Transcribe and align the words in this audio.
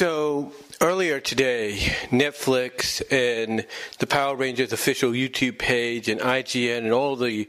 So 0.00 0.52
earlier 0.80 1.20
today, 1.20 1.76
Netflix 2.08 3.02
and 3.12 3.66
the 3.98 4.06
Power 4.06 4.34
Rangers 4.34 4.72
official 4.72 5.10
YouTube 5.10 5.58
page 5.58 6.08
and 6.08 6.22
IGN 6.22 6.78
and 6.78 6.92
all 6.92 7.16
the 7.16 7.46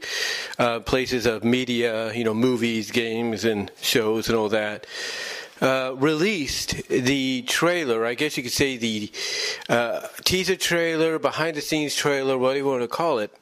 uh, 0.58 0.80
places 0.80 1.24
of 1.24 1.44
media, 1.44 2.12
you 2.12 2.24
know, 2.24 2.34
movies, 2.34 2.90
games, 2.90 3.46
and 3.46 3.72
shows 3.80 4.28
and 4.28 4.36
all 4.36 4.50
that. 4.50 4.86
Uh, 5.62 5.94
released 5.96 6.86
the 6.90 7.40
trailer, 7.48 8.04
I 8.04 8.12
guess 8.12 8.36
you 8.36 8.42
could 8.42 8.52
say 8.52 8.76
the 8.76 9.10
uh, 9.70 10.08
teaser 10.22 10.56
trailer, 10.56 11.18
behind 11.18 11.56
the 11.56 11.62
scenes 11.62 11.94
trailer, 11.94 12.36
whatever 12.36 12.58
you 12.58 12.66
want 12.66 12.82
to 12.82 12.86
call 12.86 13.18
it, 13.18 13.34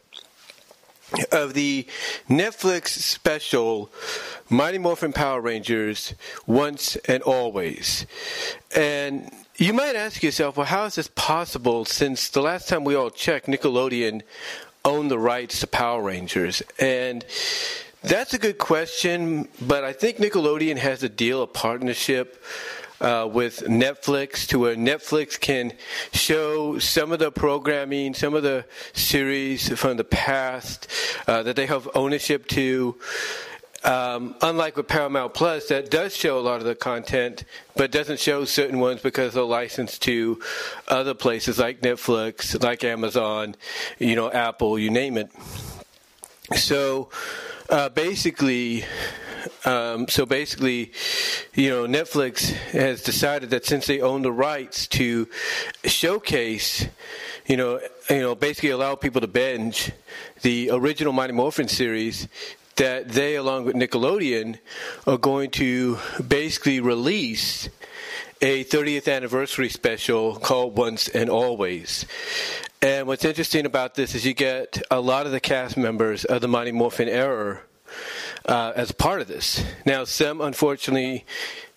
of 1.33 1.55
the 1.55 1.89
Netflix 2.29 2.91
special 2.91 3.91
Mighty 4.53 4.79
Morphin 4.79 5.13
Power 5.13 5.41
Rangers 5.41 6.13
Once 6.45 6.97
and 6.97 7.23
Always. 7.23 8.05
And 8.75 9.31
you 9.57 9.73
might 9.73 9.95
ask 9.95 10.25
yourself, 10.25 10.57
well, 10.57 10.67
how 10.67 10.87
is 10.87 10.97
this 10.97 11.09
possible 11.15 11.85
since 11.85 12.29
the 12.31 12.43
last 12.43 12.69
time 12.69 12.83
we 12.83 12.97
all 12.97 13.11
checked, 13.11 13.47
Nickelodeon 13.47 14.23
owned 14.85 15.09
the 15.09 15.21
rights 15.21 15.61
to 15.61 15.69
Power 15.69 16.03
Rangers? 16.03 16.65
And 16.81 17.25
that's 18.03 18.35
a 18.35 18.39
good 18.39 18.59
question, 18.59 19.47
but 19.61 19.85
I 19.85 19.93
think 19.93 20.17
Nickelodeon 20.17 20.79
has 20.79 21.05
a 21.05 21.09
deal, 21.09 21.45
a 21.45 21.47
partnership 21.47 22.43
uh, 23.01 23.29
with 23.33 23.61
Netflix 23.61 24.49
to 24.49 24.59
where 24.59 24.75
Netflix 24.75 25.39
can 25.39 25.75
show 26.13 26.81
some 26.81 27.13
of 27.13 27.21
the 27.21 27.31
programming, 27.31 28.15
some 28.15 28.35
of 28.35 28.43
the 28.43 28.65
series 28.95 29.69
from 29.79 29.97
the 29.97 30.05
past 30.05 30.89
uh, 31.29 31.45
that 31.45 31.55
they 31.55 31.67
have 31.67 31.89
ownership 31.95 32.49
to. 32.49 32.97
Um, 33.83 34.35
unlike 34.43 34.77
with 34.77 34.89
Paramount 34.89 35.33
Plus, 35.33 35.69
that 35.69 35.91
does 35.91 36.15
show 36.15 36.39
a 36.39 36.41
lot 36.41 36.61
of 36.61 36.67
the 36.67 36.75
content, 36.75 37.45
but 37.77 37.91
doesn't 37.91 38.21
show 38.21 38.45
certain 38.45 38.79
ones 38.79 39.01
because 39.01 39.33
they're 39.33 39.43
licensed 39.43 40.03
to 40.03 40.41
other 40.89 41.15
places 41.15 41.59
like 41.59 41.81
Netflix, 41.81 42.63
like 42.63 42.85
Amazon, 42.85 43.57
you 43.99 44.17
know, 44.17 44.31
Apple, 44.31 44.79
you 44.79 44.91
name 44.91 45.17
it. 45.17 45.31
So 46.55 47.09
uh, 47.71 47.89
basically, 47.89 48.85
um, 49.65 50.09
so 50.09 50.27
basically, 50.27 50.93
you 51.55 51.71
know, 51.71 51.87
Netflix 51.87 52.51
has 52.73 53.03
decided 53.03 53.51
that 53.51 53.65
since 53.65 53.87
they 53.87 54.01
own 54.01 54.23
the 54.23 54.33
rights 54.33 54.87
to 54.89 55.29
showcase, 55.85 56.87
you 57.47 57.57
know, 57.57 57.81
you 58.09 58.21
know, 58.21 58.35
basically 58.35 58.71
allow 58.71 58.95
people 58.95 59.21
to 59.21 59.27
binge 59.27 59.93
the 60.43 60.71
original 60.71 61.13
Mighty 61.13 61.33
Morphin 61.33 61.69
series, 61.69 62.29
that 62.81 63.11
they, 63.11 63.37
along 63.37 63.67
with 63.67 63.77
Nickelodeon, 63.77 64.59
are 65.07 65.19
going 65.19 65.51
to 65.51 65.99
basically 66.27 66.81
release 66.81 67.69
a 68.41 68.65
30th 68.65 69.07
anniversary 69.15 69.69
special 69.69 70.37
called 70.37 70.79
Once 70.79 71.07
and 71.07 71.29
Always. 71.29 72.07
And 72.81 73.07
what's 73.07 73.27
interesting 73.27 73.67
about 73.67 73.97
this 73.97 74.15
is 74.15 74.25
you 74.25 74.33
get 74.33 74.81
a 74.91 74.99
lot 74.99 75.27
of 75.27 75.33
the 75.33 75.41
cast 75.41 75.77
members 75.77 76.25
of 76.25 76.41
the 76.41 76.49
Mighty 76.49 76.73
Morphin 76.73 77.07
era 77.07 77.61
uh, 78.47 78.73
as 78.75 78.93
part 78.93 79.21
of 79.21 79.29
this. 79.29 79.65
Now, 79.85 80.05
some 80.05 80.41
unfortunately, 80.41 81.25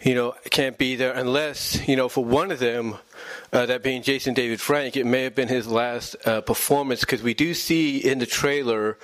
you 0.02 0.16
know, 0.16 0.36
can't 0.50 0.78
be 0.78 0.96
there 0.96 1.14
unless, 1.14 1.88
you 1.88 1.96
know, 1.96 2.10
for 2.10 2.24
one 2.24 2.52
of 2.52 2.60
them, 2.60 2.96
uh, 3.52 3.66
that 3.66 3.84
being 3.84 4.02
Jason 4.02 4.34
David 4.34 4.60
Frank, 4.60 4.98
it 4.98 5.06
may 5.06 5.24
have 5.24 5.36
been 5.36 5.48
his 5.48 5.68
last 5.68 6.16
uh, 6.26 6.42
performance 6.42 7.02
because 7.02 7.22
we 7.22 7.34
do 7.34 7.54
see 7.54 7.98
in 7.98 8.20
the 8.20 8.26
trailer 8.26 8.98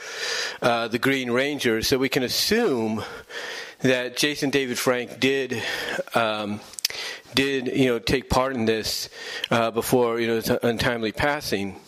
uh, 0.62 0.88
the 0.88 1.00
Green 1.00 1.32
Ranger, 1.32 1.82
so 1.82 1.98
we 1.98 2.10
can 2.10 2.24
assume 2.24 3.04
that 3.82 4.18
Jason 4.18 4.50
David 4.50 4.78
Frank 4.78 5.20
did. 5.20 5.62
Um, 6.14 6.60
did 7.36 7.68
you 7.68 7.86
know 7.86 8.00
take 8.00 8.30
part 8.30 8.56
in 8.56 8.66
this 8.66 9.08
uh, 9.52 9.70
before 9.70 10.20
you 10.20 10.28
know 10.28 10.36
his 10.36 10.50
untimely 10.50 11.12
passing 11.12 11.80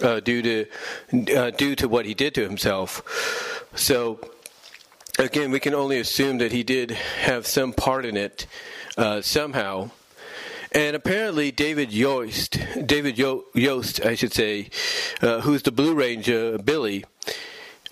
uh, 0.00 0.20
due 0.20 0.40
to 0.40 1.50
due 1.56 1.74
to 1.74 1.88
what 1.88 2.06
he 2.06 2.14
did 2.14 2.34
to 2.36 2.42
himself? 2.42 3.02
So 3.74 4.20
again, 5.18 5.50
we 5.50 5.60
can 5.60 5.74
only 5.74 5.98
assume 5.98 6.38
that 6.38 6.52
he 6.52 6.62
did 6.62 6.90
have 6.90 7.46
some 7.46 7.72
part 7.72 8.04
in 8.04 8.16
it 8.16 8.46
uh, 8.96 9.20
somehow. 9.20 9.90
And 10.72 10.96
apparently, 10.96 11.52
David 11.52 11.92
Yost, 11.92 12.58
David 12.84 13.16
Yo- 13.16 13.44
Yost, 13.54 14.04
I 14.04 14.16
should 14.16 14.32
say, 14.32 14.70
uh, 15.22 15.40
who's 15.40 15.62
the 15.62 15.70
Blue 15.70 15.94
Ranger, 15.94 16.58
Billy, 16.58 17.04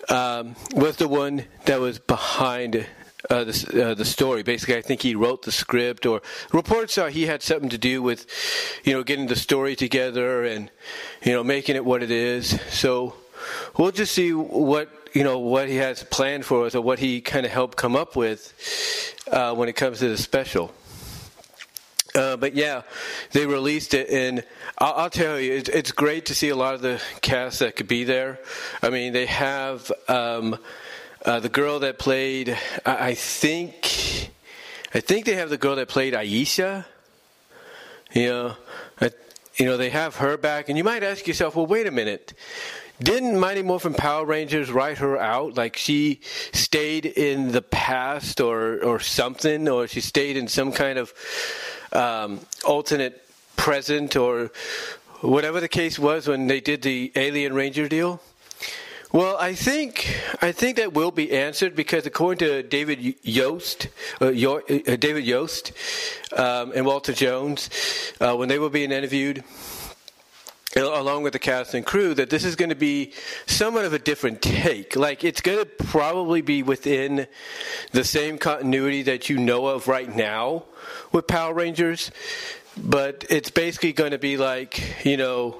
um, 0.09 0.55
was 0.75 0.97
the 0.97 1.07
one 1.07 1.45
that 1.63 1.79
was 1.79 1.99
behind 1.99 2.85
uh, 3.29 3.45
the, 3.45 3.91
uh, 3.91 3.93
the 3.93 4.03
story. 4.03 4.43
Basically, 4.43 4.75
I 4.75 4.81
think 4.81 5.01
he 5.01 5.15
wrote 5.15 5.43
the 5.43 5.51
script, 5.51 6.05
or 6.05 6.21
reports 6.51 6.97
are 6.97 7.09
he 7.09 7.25
had 7.25 7.41
something 7.41 7.69
to 7.69 7.77
do 7.77 8.03
with, 8.03 8.27
you 8.83 8.91
know, 8.91 9.01
getting 9.01 9.27
the 9.27 9.37
story 9.37 9.77
together 9.77 10.43
and, 10.43 10.69
you 11.23 11.31
know, 11.31 11.41
making 11.41 11.77
it 11.77 11.85
what 11.85 12.03
it 12.03 12.11
is. 12.11 12.59
So 12.69 13.15
we'll 13.77 13.91
just 13.91 14.13
see 14.13 14.33
what 14.33 14.89
you 15.13 15.23
know 15.23 15.37
what 15.37 15.69
he 15.69 15.75
has 15.75 16.03
planned 16.03 16.43
for 16.43 16.65
us 16.65 16.75
or 16.75 16.81
what 16.81 16.99
he 16.99 17.21
kind 17.21 17.45
of 17.45 17.51
helped 17.51 17.77
come 17.77 17.95
up 17.95 18.15
with 18.15 18.53
uh, 19.31 19.53
when 19.53 19.69
it 19.69 19.73
comes 19.73 19.99
to 19.99 20.09
the 20.09 20.17
special. 20.17 20.73
Uh, 22.15 22.37
but 22.37 22.53
yeah, 22.53 22.83
they 23.31 23.45
released 23.47 23.93
it, 23.93 24.09
and 24.09 24.43
I'll, 24.77 24.93
I'll 24.93 25.09
tell 25.09 25.39
you, 25.39 25.63
it's, 25.65 25.91
great 25.91 26.27
to 26.27 26.35
see 26.35 26.49
a 26.49 26.55
lot 26.55 26.75
of 26.75 26.81
the 26.81 27.01
cast 27.21 27.59
that 27.59 27.75
could 27.75 27.87
be 27.87 28.03
there. 28.03 28.39
I 28.83 28.91
mean, 28.91 29.13
they 29.13 29.25
have 29.25 29.91
um, 30.07 30.57
uh, 31.25 31.39
the 31.39 31.49
girl 31.49 31.79
that 31.79 31.97
played, 31.97 32.55
I, 32.85 33.07
I, 33.07 33.15
think, 33.15 34.29
I 34.93 34.99
think 34.99 35.25
they 35.25 35.33
have 35.35 35.49
the 35.49 35.57
girl 35.57 35.75
that 35.77 35.87
played 35.87 36.13
Aisha. 36.13 36.85
You 38.11 38.27
know, 38.27 38.55
I, 39.01 39.09
you 39.55 39.65
know, 39.65 39.77
they 39.77 39.89
have 39.89 40.17
her 40.17 40.37
back, 40.37 40.69
and 40.69 40.77
you 40.77 40.83
might 40.83 41.01
ask 41.01 41.25
yourself, 41.25 41.55
well, 41.55 41.65
wait 41.65 41.87
a 41.87 41.91
minute 41.91 42.33
didn't 43.01 43.39
Mighty 43.39 43.63
Morphin 43.63 43.93
Power 43.93 44.25
Rangers 44.25 44.71
write 44.71 44.99
her 44.99 45.17
out? 45.17 45.55
Like 45.55 45.77
she 45.77 46.21
stayed 46.51 47.05
in 47.05 47.51
the 47.51 47.61
past 47.61 48.39
or 48.39 48.83
or 48.83 48.99
something, 48.99 49.67
or 49.67 49.87
she 49.87 50.01
stayed 50.01 50.37
in 50.37 50.47
some 50.47 50.71
kind 50.71 50.99
of 50.99 51.13
um, 51.91 52.39
alternate 52.65 53.25
present 53.55 54.15
or 54.15 54.51
whatever 55.21 55.59
the 55.59 55.67
case 55.69 55.97
was 55.97 56.27
when 56.27 56.47
they 56.47 56.59
did 56.59 56.81
the 56.81 57.11
Alien 57.15 57.53
Ranger 57.53 57.87
deal? 57.87 58.21
Well, 59.11 59.37
I 59.37 59.53
think 59.53 60.19
I 60.41 60.51
think 60.51 60.77
that 60.77 60.93
will 60.93 61.11
be 61.11 61.31
answered 61.33 61.75
because 61.75 62.07
according 62.07 62.47
to 62.47 62.63
David 62.63 63.15
Yost, 63.21 63.87
uh, 64.19 64.25
uh, 64.25 64.95
David 64.97 65.23
Yost, 65.23 65.71
um, 66.35 66.71
and 66.75 66.83
Walter 66.83 67.13
Jones, 67.13 67.69
uh, 68.19 68.35
when 68.35 68.49
they 68.49 68.57
were 68.57 68.71
being 68.71 68.91
interviewed, 68.91 69.43
along 70.75 71.23
with 71.23 71.33
the 71.33 71.39
cast 71.39 71.73
and 71.73 71.85
crew 71.85 72.13
that 72.13 72.29
this 72.29 72.43
is 72.43 72.55
going 72.55 72.69
to 72.69 72.75
be 72.75 73.13
somewhat 73.45 73.85
of 73.85 73.93
a 73.93 73.99
different 73.99 74.41
take. 74.41 74.95
Like 74.95 75.23
it's 75.23 75.41
going 75.41 75.59
to 75.59 75.65
probably 75.65 76.41
be 76.41 76.63
within 76.63 77.27
the 77.91 78.03
same 78.03 78.37
continuity 78.37 79.03
that 79.03 79.29
you 79.29 79.37
know 79.37 79.67
of 79.67 79.87
right 79.87 80.13
now 80.13 80.63
with 81.11 81.27
Power 81.27 81.53
Rangers, 81.53 82.11
but 82.77 83.25
it's 83.29 83.51
basically 83.51 83.93
going 83.93 84.11
to 84.11 84.17
be 84.17 84.37
like, 84.37 85.05
you 85.05 85.17
know, 85.17 85.57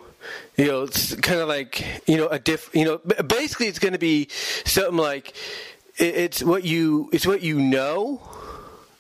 you 0.58 0.68
know, 0.68 0.84
it's 0.84 1.16
kind 1.16 1.42
of 1.42 1.48
like, 1.48 2.02
you 2.08 2.18
know, 2.18 2.28
a 2.28 2.40
diff, 2.40 2.70
you 2.74 2.86
know, 2.86 2.98
basically 3.24 3.68
it's 3.68 3.80
going 3.80 3.94
to 3.94 4.00
be 4.00 4.30
something 4.66 4.98
like 4.98 5.34
it's 5.98 6.42
what 6.42 6.64
you 6.64 7.10
it's 7.14 7.28
what 7.28 7.42
you 7.42 7.60
know. 7.60 8.22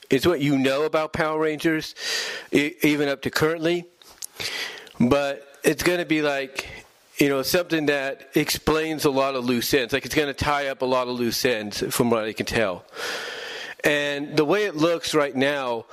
It's 0.09 0.27
what 0.27 0.41
you 0.41 0.59
know 0.59 0.83
about 0.83 1.11
Power 1.11 1.39
Rangers 1.39 1.95
even 2.51 3.09
up 3.09 3.23
to 3.23 3.31
currently. 3.31 3.85
But 4.99 5.52
it's 5.63 5.83
going 5.83 5.99
to 5.99 6.05
be 6.05 6.21
like 6.21 6.67
you 7.17 7.29
know 7.29 7.41
something 7.41 7.85
that 7.85 8.29
explains 8.35 9.05
a 9.05 9.09
lot 9.09 9.35
of 9.35 9.45
loose 9.45 9.73
ends 9.73 9.93
like 9.93 10.05
it's 10.05 10.15
going 10.15 10.27
to 10.27 10.33
tie 10.33 10.67
up 10.67 10.81
a 10.81 10.85
lot 10.85 11.07
of 11.07 11.15
loose 11.15 11.45
ends 11.45 11.81
from 11.95 12.09
what 12.09 12.23
i 12.23 12.33
can 12.33 12.45
tell 12.45 12.83
and 13.83 14.35
the 14.35 14.45
way 14.45 14.65
it 14.65 14.75
looks 14.75 15.13
right 15.13 15.35
now 15.35 15.85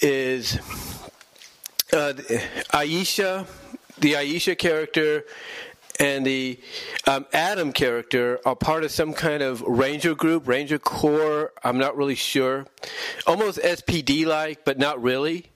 is 0.00 0.56
uh, 1.92 2.12
aisha 2.72 3.46
the 3.98 4.14
aisha 4.14 4.56
character 4.56 5.24
and 6.00 6.24
the 6.24 6.60
um, 7.08 7.26
Adam 7.32 7.72
character 7.72 8.38
are 8.46 8.54
part 8.54 8.84
of 8.84 8.92
some 8.92 9.12
kind 9.12 9.42
of 9.42 9.60
ranger 9.62 10.14
group, 10.14 10.46
ranger 10.46 10.78
corps. 10.78 11.52
I'm 11.64 11.76
not 11.76 11.96
really 11.96 12.14
sure. 12.14 12.68
Almost 13.26 13.58
SPD 13.58 14.24
like, 14.24 14.64
but 14.64 14.78
not 14.78 15.02
really. 15.02 15.46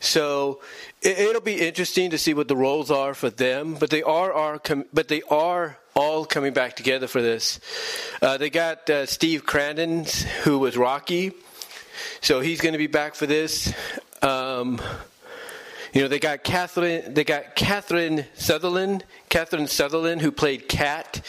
So 0.00 0.60
It'll 1.02 1.40
be 1.40 1.58
interesting 1.58 2.10
to 2.10 2.18
see 2.18 2.34
what 2.34 2.46
the 2.46 2.56
roles 2.56 2.90
are 2.90 3.14
for 3.14 3.30
them, 3.30 3.74
but 3.74 3.88
they 3.88 4.02
are, 4.02 4.32
are 4.34 4.60
but 4.92 5.08
they 5.08 5.22
are 5.30 5.78
all 5.96 6.26
coming 6.26 6.52
back 6.52 6.76
together 6.76 7.06
for 7.06 7.22
this. 7.22 7.58
Uh, 8.20 8.36
they 8.36 8.50
got 8.50 8.90
uh, 8.90 9.06
Steve 9.06 9.46
Crandon, 9.46 10.06
who 10.42 10.58
was 10.58 10.76
Rocky, 10.76 11.32
so 12.20 12.40
he's 12.40 12.60
going 12.60 12.74
to 12.74 12.78
be 12.78 12.86
back 12.86 13.14
for 13.14 13.24
this. 13.24 13.72
Um, 14.20 14.78
you 15.94 16.02
know, 16.02 16.08
they 16.08 16.18
got 16.18 16.44
Catherine. 16.44 17.14
They 17.14 17.24
got 17.24 17.56
Catherine 17.56 18.26
Sutherland. 18.34 19.04
Catherine 19.30 19.68
Sutherland, 19.68 20.20
who 20.20 20.30
played 20.30 20.68
Kat 20.68 21.22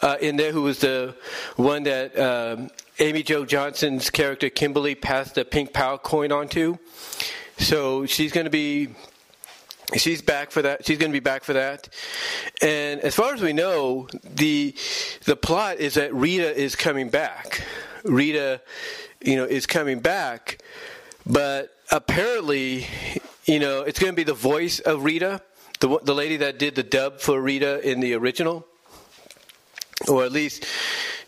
uh, 0.00 0.16
in 0.22 0.36
there, 0.36 0.52
who 0.52 0.62
was 0.62 0.78
the 0.78 1.14
one 1.56 1.82
that 1.82 2.18
um, 2.18 2.70
Amy 2.98 3.22
Jo 3.22 3.44
Johnson's 3.44 4.08
character 4.08 4.48
Kimberly 4.48 4.94
passed 4.94 5.34
the 5.34 5.44
pink 5.44 5.74
power 5.74 5.98
coin 5.98 6.32
onto. 6.32 6.78
So 7.62 8.06
she's 8.06 8.32
going 8.32 8.44
to 8.44 8.50
be 8.50 8.88
she's 9.94 10.20
back 10.20 10.50
for 10.50 10.62
that. 10.62 10.84
She's 10.84 10.98
going 10.98 11.12
to 11.12 11.16
be 11.16 11.20
back 11.20 11.44
for 11.44 11.52
that. 11.52 11.88
And 12.60 13.00
as 13.00 13.14
far 13.14 13.34
as 13.34 13.40
we 13.40 13.52
know, 13.52 14.08
the 14.24 14.74
the 15.26 15.36
plot 15.36 15.78
is 15.78 15.94
that 15.94 16.12
Rita 16.12 16.54
is 16.54 16.74
coming 16.74 17.08
back. 17.08 17.64
Rita, 18.04 18.60
you 19.20 19.36
know, 19.36 19.44
is 19.44 19.66
coming 19.66 20.00
back, 20.00 20.60
but 21.24 21.70
apparently, 21.92 22.88
you 23.44 23.60
know, 23.60 23.82
it's 23.82 24.00
going 24.00 24.12
to 24.12 24.16
be 24.16 24.24
the 24.24 24.34
voice 24.34 24.80
of 24.80 25.04
Rita, 25.04 25.40
the 25.78 26.00
the 26.02 26.14
lady 26.14 26.38
that 26.38 26.58
did 26.58 26.74
the 26.74 26.82
dub 26.82 27.20
for 27.20 27.40
Rita 27.40 27.88
in 27.88 28.00
the 28.00 28.14
original, 28.14 28.66
or 30.08 30.24
at 30.24 30.32
least, 30.32 30.66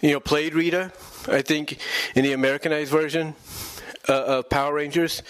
you 0.01 0.11
know, 0.11 0.21
played 0.21 0.55
Rita. 0.55 0.93
I 1.29 1.43
think 1.43 1.79
in 2.17 2.25
the 2.25 2.33
Americanized 2.33 2.91
version 2.91 3.37
uh, 4.09 4.25
of 4.25 4.51
Power 4.51 4.75
Rangers. 4.75 5.23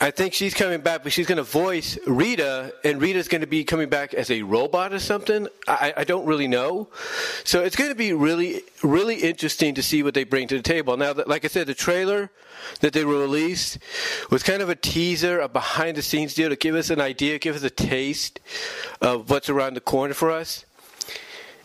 I 0.00 0.10
think 0.10 0.34
she's 0.34 0.54
coming 0.54 0.80
back, 0.80 1.02
but 1.02 1.12
she's 1.12 1.26
going 1.26 1.36
to 1.36 1.44
voice 1.44 1.96
Rita, 2.06 2.74
and 2.84 3.00
Rita's 3.00 3.28
going 3.28 3.40
to 3.40 3.46
be 3.46 3.64
coming 3.64 3.88
back 3.88 4.12
as 4.12 4.30
a 4.30 4.42
robot 4.42 4.92
or 4.92 4.98
something. 4.98 5.48
I, 5.68 5.94
I 5.98 6.04
don't 6.04 6.26
really 6.26 6.48
know. 6.48 6.88
So 7.44 7.62
it's 7.62 7.76
going 7.76 7.90
to 7.90 7.96
be 7.96 8.12
really, 8.12 8.62
really 8.82 9.16
interesting 9.16 9.74
to 9.76 9.82
see 9.82 10.02
what 10.02 10.14
they 10.14 10.24
bring 10.24 10.48
to 10.48 10.56
the 10.56 10.62
table. 10.62 10.96
Now, 10.96 11.14
like 11.26 11.44
I 11.44 11.48
said, 11.48 11.66
the 11.68 11.74
trailer 11.74 12.30
that 12.80 12.92
they 12.92 13.04
released 13.04 13.78
was 14.30 14.42
kind 14.42 14.62
of 14.62 14.68
a 14.68 14.74
teaser, 14.74 15.40
a 15.40 15.48
behind 15.48 15.96
the 15.96 16.02
scenes 16.02 16.34
deal 16.34 16.48
to 16.48 16.56
give 16.56 16.74
us 16.74 16.90
an 16.90 17.00
idea, 17.00 17.38
give 17.38 17.56
us 17.56 17.62
a 17.62 17.70
taste 17.70 18.40
of 19.00 19.30
what's 19.30 19.48
around 19.48 19.74
the 19.74 19.80
corner 19.80 20.14
for 20.14 20.30
us. 20.30 20.64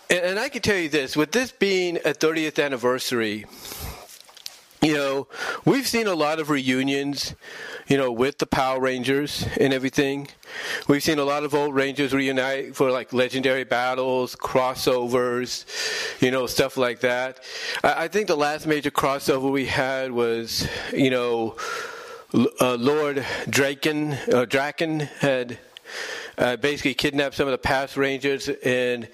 And, 0.10 0.20
and 0.20 0.40
I 0.40 0.50
can 0.50 0.62
tell 0.62 0.78
you 0.78 0.90
this 0.90 1.18
with 1.18 1.32
this 1.32 1.52
being 1.52 1.98
a 1.98 2.14
30th 2.14 2.64
anniversary, 2.64 3.46
you 4.82 4.94
know, 4.94 5.28
we've 5.66 5.88
seen 5.88 6.08
a 6.08 6.16
lot 6.16 6.40
of 6.40 6.50
reunions, 6.50 7.36
you 7.88 7.98
know, 7.98 8.12
with 8.12 8.38
the 8.38 8.46
Power 8.46 8.80
Rangers 8.80 9.46
and 9.60 9.74
everything. 9.74 10.30
We've 10.88 11.04
seen 11.04 11.20
a 11.20 11.26
lot 11.26 11.44
of 11.44 11.54
old 11.54 11.76
Rangers 11.76 12.14
reunite 12.14 12.76
for 12.76 12.90
like 12.90 13.12
legendary 13.12 13.66
battles, 13.66 14.36
crossovers, 14.36 15.66
you 16.22 16.32
know, 16.32 16.48
stuff 16.48 16.78
like 16.78 17.02
that. 17.02 17.42
I, 17.84 18.08
think 18.08 18.28
the 18.28 18.38
last 18.38 18.68
major 18.68 18.92
crossover 18.92 19.52
we 19.52 19.66
had 19.66 20.12
was, 20.12 20.68
you 20.94 21.10
know, 21.10 21.58
uh, 22.34 22.76
Lord 22.76 23.18
Drakkon, 23.48 24.14
uh, 24.34 24.46
Drakkon 24.46 25.08
had 25.20 25.60
uh, 26.40 26.56
basically 26.56 26.94
kidnapped 26.94 27.36
some 27.36 27.48
of 27.48 27.52
the 27.52 27.58
past 27.58 27.98
Rangers 27.98 28.48
and 28.48 29.08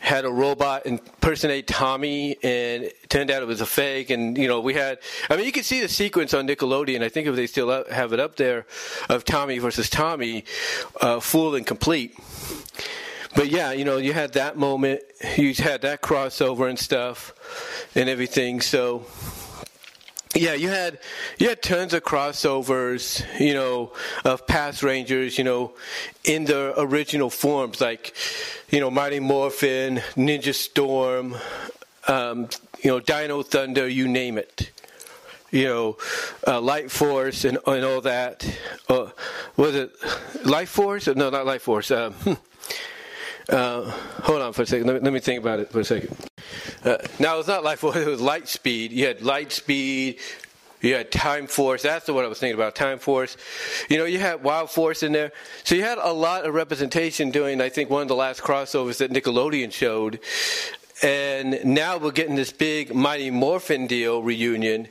had 0.00 0.24
a 0.24 0.30
robot 0.30 0.84
impersonate 0.84 1.66
Tommy, 1.68 2.36
and 2.42 2.90
turned 3.08 3.30
out 3.30 3.40
it 3.40 3.46
was 3.46 3.60
a 3.60 3.66
fake. 3.66 4.10
And 4.10 4.36
you 4.36 4.48
know, 4.48 4.60
we 4.60 4.74
had, 4.74 4.98
I 5.30 5.36
mean, 5.36 5.46
you 5.46 5.52
can 5.52 5.62
see 5.62 5.80
the 5.80 5.88
sequence 5.88 6.34
on 6.34 6.46
Nickelodeon. 6.46 7.02
I 7.02 7.08
think 7.08 7.28
if 7.28 7.36
they 7.36 7.46
still 7.46 7.84
have 7.84 8.12
it 8.12 8.20
up 8.20 8.36
there, 8.36 8.66
of 9.08 9.24
Tommy 9.24 9.58
versus 9.58 9.88
Tommy, 9.88 10.44
uh, 11.00 11.20
full 11.20 11.54
and 11.54 11.66
complete. 11.66 12.18
But 13.34 13.48
yeah, 13.48 13.72
you 13.72 13.84
know, 13.84 13.96
you 13.96 14.12
had 14.12 14.34
that 14.34 14.58
moment, 14.58 15.02
you 15.36 15.54
had 15.54 15.82
that 15.82 16.02
crossover 16.02 16.68
and 16.68 16.78
stuff, 16.78 17.32
and 17.94 18.08
everything. 18.08 18.60
So 18.60 19.06
yeah, 20.34 20.54
you 20.54 20.68
had 20.68 20.98
you 21.38 21.48
had 21.48 21.62
tons 21.62 21.92
of 21.92 22.04
crossovers, 22.04 23.24
you 23.38 23.54
know, 23.54 23.92
of 24.24 24.46
past 24.46 24.82
Rangers, 24.82 25.36
you 25.36 25.44
know, 25.44 25.72
in 26.24 26.44
their 26.44 26.72
original 26.76 27.28
forms, 27.28 27.80
like, 27.80 28.14
you 28.70 28.80
know, 28.80 28.90
Mighty 28.90 29.20
Morphin, 29.20 29.96
Ninja 30.16 30.54
Storm, 30.54 31.36
um, 32.08 32.48
you 32.82 32.90
know, 32.90 33.00
Dino 33.00 33.42
Thunder, 33.42 33.86
you 33.88 34.08
name 34.08 34.38
it. 34.38 34.70
You 35.50 35.64
know, 35.64 35.96
uh, 36.46 36.62
Light 36.62 36.90
Force 36.90 37.44
and 37.44 37.58
and 37.66 37.84
all 37.84 38.00
that. 38.00 38.46
Uh, 38.88 39.10
was 39.56 39.74
it 39.74 39.92
Light 40.46 40.68
Force? 40.68 41.08
No, 41.08 41.28
not 41.28 41.44
Light 41.44 41.60
Force. 41.60 41.90
Um, 41.90 42.14
uh, 43.48 43.82
hold 44.22 44.42
on 44.42 44.52
for 44.52 44.62
a 44.62 44.66
second. 44.66 44.86
Let 44.86 44.94
me, 44.94 45.00
let 45.00 45.12
me 45.12 45.20
think 45.20 45.40
about 45.40 45.60
it 45.60 45.70
for 45.70 45.80
a 45.80 45.84
second. 45.84 46.16
Uh, 46.84 46.98
now 47.18 47.38
it's 47.38 47.48
not 47.48 47.64
light 47.64 47.78
force; 47.78 47.96
it 47.96 48.06
was 48.06 48.20
light 48.20 48.48
speed. 48.48 48.92
You 48.92 49.06
had 49.06 49.22
light 49.22 49.52
speed. 49.52 50.18
You 50.80 50.94
had 50.94 51.12
time 51.12 51.46
force. 51.46 51.82
That's 51.82 52.06
the 52.06 52.12
one 52.12 52.24
I 52.24 52.28
was 52.28 52.40
thinking 52.40 52.56
about. 52.56 52.74
Time 52.74 52.98
force. 52.98 53.36
You 53.88 53.98
know, 53.98 54.04
you 54.04 54.18
had 54.18 54.42
wild 54.42 54.68
force 54.68 55.04
in 55.04 55.12
there. 55.12 55.30
So 55.62 55.76
you 55.76 55.82
had 55.82 55.98
a 55.98 56.12
lot 56.12 56.44
of 56.44 56.54
representation 56.54 57.30
doing. 57.30 57.60
I 57.60 57.68
think 57.68 57.88
one 57.88 58.02
of 58.02 58.08
the 58.08 58.16
last 58.16 58.40
crossovers 58.42 58.98
that 58.98 59.12
Nickelodeon 59.12 59.72
showed. 59.72 60.18
And 61.00 61.64
now 61.64 61.98
we're 61.98 62.10
getting 62.10 62.34
this 62.34 62.52
big 62.52 62.94
Mighty 62.94 63.30
Morphin 63.30 63.86
deal 63.86 64.22
reunion 64.22 64.88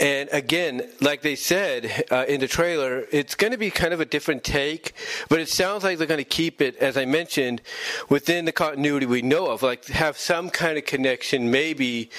and 0.00 0.28
again, 0.30 0.88
like 1.00 1.22
they 1.22 1.34
said 1.34 2.04
uh, 2.10 2.24
in 2.28 2.40
the 2.40 2.46
trailer, 2.46 3.04
it's 3.10 3.34
going 3.34 3.52
to 3.52 3.58
be 3.58 3.70
kind 3.70 3.92
of 3.92 4.00
a 4.00 4.04
different 4.04 4.44
take, 4.44 4.92
but 5.28 5.40
it 5.40 5.48
sounds 5.48 5.82
like 5.82 5.98
they're 5.98 6.06
going 6.06 6.18
to 6.18 6.24
keep 6.24 6.62
it, 6.62 6.76
as 6.76 6.96
I 6.96 7.04
mentioned, 7.04 7.62
within 8.08 8.44
the 8.44 8.52
continuity 8.52 9.06
we 9.06 9.22
know 9.22 9.50
of, 9.50 9.62
like 9.62 9.86
have 9.86 10.16
some 10.16 10.50
kind 10.50 10.78
of 10.78 10.84
connection 10.84 11.50
maybe 11.50 12.10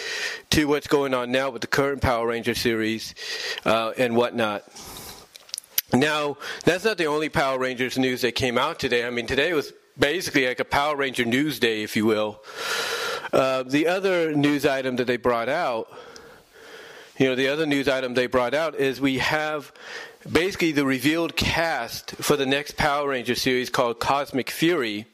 to 0.49 0.67
what's 0.67 0.87
going 0.87 1.13
on 1.13 1.31
now 1.31 1.49
with 1.49 1.61
the 1.61 1.67
current 1.67 2.01
Power 2.01 2.27
Ranger 2.27 2.55
series 2.55 3.15
uh, 3.65 3.93
and 3.97 4.15
whatnot. 4.15 4.63
Now, 5.93 6.37
that's 6.65 6.83
not 6.83 6.97
the 6.97 7.07
only 7.07 7.29
Power 7.29 7.57
Rangers 7.57 7.97
news 7.97 8.21
that 8.21 8.35
came 8.35 8.57
out 8.57 8.79
today. 8.79 9.05
I 9.05 9.09
mean, 9.09 9.25
today 9.25 9.53
was 9.53 9.73
basically 9.97 10.47
like 10.47 10.59
a 10.59 10.65
Power 10.65 10.95
Ranger 10.95 11.25
news 11.25 11.59
day, 11.59 11.81
if 11.81 11.95
you 11.95 12.05
will. 12.05 12.43
Uh, 13.31 13.63
the 13.63 13.87
other 13.87 14.35
news 14.35 14.65
item 14.65 14.97
that 14.97 15.07
they 15.07 15.17
brought 15.17 15.49
out 15.49 15.87
you 17.19 17.27
know, 17.27 17.35
the 17.35 17.49
other 17.49 17.65
news 17.65 17.89
item 17.89 18.13
they 18.13 18.27
brought 18.27 18.53
out 18.53 18.75
is 18.75 19.01
we 19.01 19.17
have 19.17 19.73
basically 20.31 20.71
the 20.71 20.85
revealed 20.85 21.35
cast 21.35 22.15
for 22.15 22.37
the 22.37 22.45
next 22.45 22.77
Power 22.77 23.09
Ranger 23.09 23.35
series 23.35 23.69
called 23.69 23.99
Cosmic 23.99 24.49
Fury, 24.49 25.05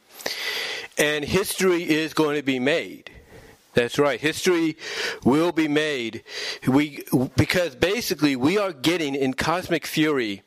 and 0.99 1.25
history 1.25 1.89
is 1.89 2.13
going 2.13 2.35
to 2.35 2.43
be 2.43 2.59
made. 2.59 3.09
That's 3.73 3.97
right. 3.97 4.21
History 4.21 4.77
will 5.23 5.51
be 5.51 5.67
made. 5.67 6.23
We 6.67 7.03
because 7.35 7.75
basically 7.75 8.35
we 8.35 8.59
are 8.59 8.71
getting 8.71 9.15
in 9.15 9.33
Cosmic 9.33 9.87
Fury 9.87 10.43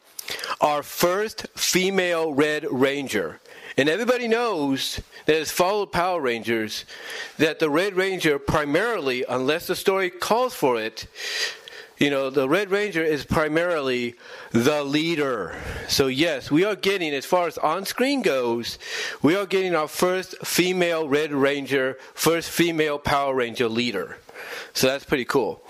our 0.61 0.85
first 0.85 1.47
female 1.57 2.33
Red 2.33 2.67
Ranger. 2.71 3.41
And 3.79 3.89
everybody 3.89 4.27
knows 4.27 5.01
that 5.27 5.37
has 5.37 5.53
followed 5.53 5.93
Power 5.93 6.21
Rangers 6.21 6.85
that 7.37 7.61
the 7.61 7.71
Red 7.71 7.95
Ranger 7.95 8.41
primarily, 8.41 9.25
unless 9.29 9.69
the 9.69 9.77
story 9.77 10.11
calls 10.11 10.53
for 10.53 10.81
it, 10.81 11.07
you 11.97 12.11
know, 12.11 12.29
the 12.29 12.49
Red 12.49 12.73
Ranger 12.73 13.05
is 13.05 13.25
primarily 13.25 14.17
the 14.51 14.83
leader. 14.83 15.57
So, 15.87 16.09
yes, 16.09 16.51
we 16.51 16.65
are 16.65 16.75
getting, 16.75 17.15
as 17.15 17.25
far 17.25 17.47
as 17.47 17.57
on 17.57 17.85
screen 17.85 18.21
goes, 18.21 18.81
we 19.23 19.37
are 19.37 19.47
getting 19.47 19.77
our 19.77 19.89
first 19.89 20.37
female 20.45 21.09
Red 21.09 21.33
Ranger, 21.33 21.99
first 22.15 22.51
female 22.51 22.99
Power 22.99 23.37
Ranger 23.37 23.69
leader. 23.69 24.19
So, 24.73 24.87
that's 24.87 25.05
pretty 25.05 25.25
cool. 25.25 25.63